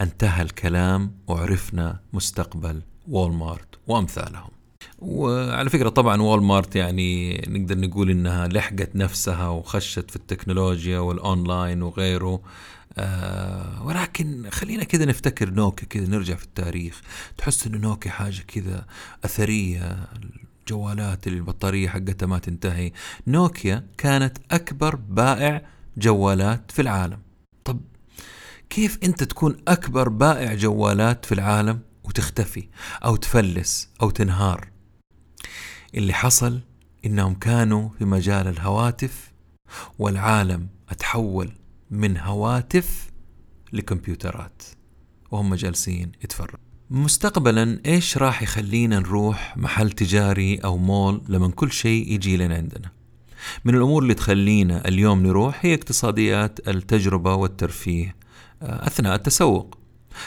[0.00, 4.50] انتهى الكلام وعرفنا مستقبل وولمارت وأمثالهم.
[4.98, 12.40] وعلى فكرة طبعا وولمارت يعني نقدر نقول إنها لحقت نفسها وخشت في التكنولوجيا والأونلاين وغيره.
[12.98, 17.00] آه ولكن خلينا كذا نفتكر نوكيا كذا نرجع في التاريخ.
[17.38, 18.86] تحس إنه نوكيا حاجة كذا
[19.24, 20.06] أثرية
[20.62, 22.92] الجوالات البطارية حقتها ما تنتهي.
[23.26, 25.62] نوكيا كانت أكبر بائع
[25.96, 27.18] جوالات في العالم.
[27.64, 27.80] طب
[28.70, 32.68] كيف أنت تكون أكبر بائع جوالات في العالم وتختفي
[33.04, 34.68] أو تفلس أو تنهار؟
[35.94, 36.60] اللي حصل
[37.04, 39.32] إنهم كانوا في مجال الهواتف
[39.98, 41.52] والعالم أتحول
[41.94, 43.10] من هواتف
[43.72, 44.62] لكمبيوترات
[45.30, 46.58] وهم جالسين يتفرجوا.
[46.90, 52.90] مستقبلا إيش راح يخلينا نروح محل تجاري أو مول لما كل شيء يجي لنا عندنا؟
[53.64, 58.16] من الأمور اللي تخلينا اليوم نروح هي اقتصاديات التجربة والترفيه
[58.62, 59.78] آه، أثناء التسوق.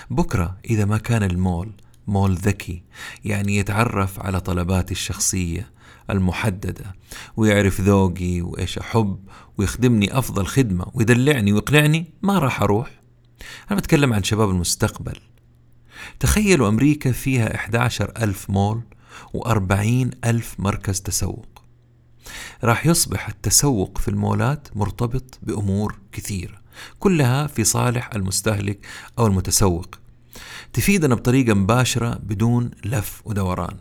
[0.09, 1.71] بكرة إذا ما كان المول
[2.07, 2.83] مول ذكي
[3.25, 5.71] يعني يتعرف على طلباتي الشخصية
[6.09, 6.95] المحددة
[7.37, 9.19] ويعرف ذوقي وإيش أحب
[9.57, 13.01] ويخدمني أفضل خدمة ويدلعني ويقنعني ما راح أروح.
[13.71, 15.19] أنا بتكلم عن شباب المستقبل.
[16.19, 18.81] تخيلوا أمريكا فيها 11 ألف مول
[19.37, 21.63] و40 ألف مركز تسوق.
[22.63, 26.61] راح يصبح التسوق في المولات مرتبط بأمور كثيرة
[26.99, 28.79] كلها في صالح المستهلك
[29.19, 29.95] أو المتسوق.
[30.73, 33.77] تفيدنا بطريقة مباشرة بدون لف ودوران.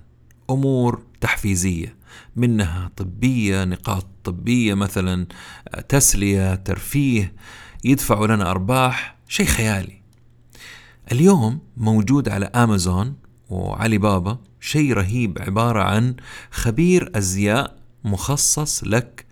[0.51, 1.97] أمور تحفيزية
[2.37, 5.27] منها طبية نقاط طبية مثلا
[5.89, 7.35] تسلية ترفيه
[7.85, 10.03] يدفعوا لنا أرباح شيء خيالي.
[11.13, 13.15] اليوم موجود على أمازون
[13.51, 16.15] وعلي بابا شيء رهيب عبارة عن
[16.51, 19.27] خبير أزياء مخصص لك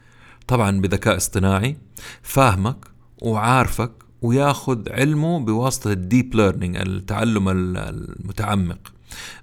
[0.46, 1.76] طبعا بذكاء اصطناعي
[2.22, 2.86] فاهمك
[3.22, 8.92] وعارفك وياخذ علمه بواسطة ال deep learning التعلم المتعمق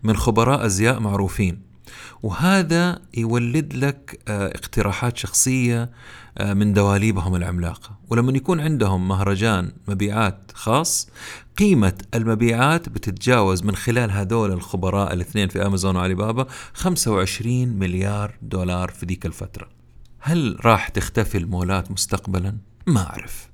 [0.03, 1.70] من خبراء أزياء معروفين.
[2.23, 5.89] وهذا يولد لك آه، اقتراحات شخصية
[6.37, 7.97] آه، من دواليبهم العملاقة.
[8.09, 11.09] ولما يكون عندهم مهرجان مبيعات خاص
[11.57, 18.91] قيمة المبيعات بتتجاوز من خلال هذول الخبراء الاثنين في أمازون وعلي بابا 25 مليار دولار
[18.91, 19.67] في ذيك الفترة.
[20.19, 23.49] هل راح تختفي المولات مستقبلا؟ ما أعرف.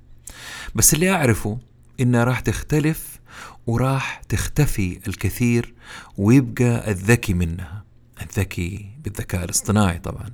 [0.74, 1.58] بس اللي أعرفه
[2.00, 3.18] إنها راح تختلف
[3.66, 5.74] وراح تختفي الكثير
[6.18, 7.77] ويبقى الذكي منها.
[8.22, 10.30] الذكي بالذكاء الاصطناعي طبعا.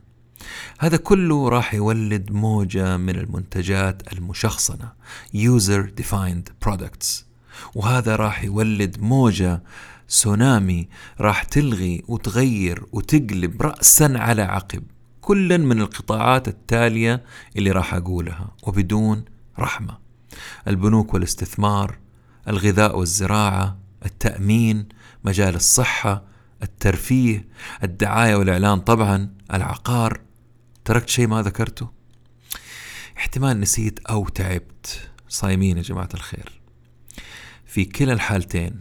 [0.79, 4.93] هذا كله راح يولد موجة من المنتجات المشخصنة
[5.35, 7.25] User Defined Products.
[7.75, 9.63] وهذا راح يولد موجة
[10.09, 10.89] سونامي
[11.21, 14.83] راح تلغي وتغير وتقلب رأسا على عقب
[15.21, 17.25] كلا من القطاعات التالية
[17.57, 19.25] اللي راح أقولها وبدون
[19.59, 19.99] رحمة.
[20.69, 21.99] البنوك والاستثمار
[22.49, 24.89] الغذاء والزراعة التأمين
[25.25, 26.34] مجال الصحة
[26.65, 27.49] الترفيه
[27.83, 28.81] الدعاية والإعلان.
[28.81, 30.21] طبعا العقار
[30.85, 31.91] تركت شيء ما ذكرته؟
[33.17, 35.11] احتمال نسيت أو تعبت.
[35.29, 36.61] صايمين يا جماعة الخير.
[37.67, 38.81] في كلا الحالتين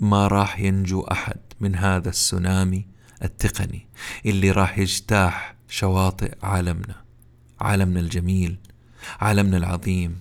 [0.00, 2.86] ما راح ينجو أحد من هذا السونامي
[3.22, 3.88] التقني
[4.26, 7.04] اللي راح يجتاح شواطئ عالمنا
[7.60, 8.58] عالمنا الجميل
[9.20, 10.20] عالمنا العظيم.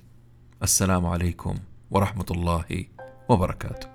[0.63, 1.55] السلام عليكم
[1.91, 2.85] ورحمة الله
[3.29, 3.88] وبركاته.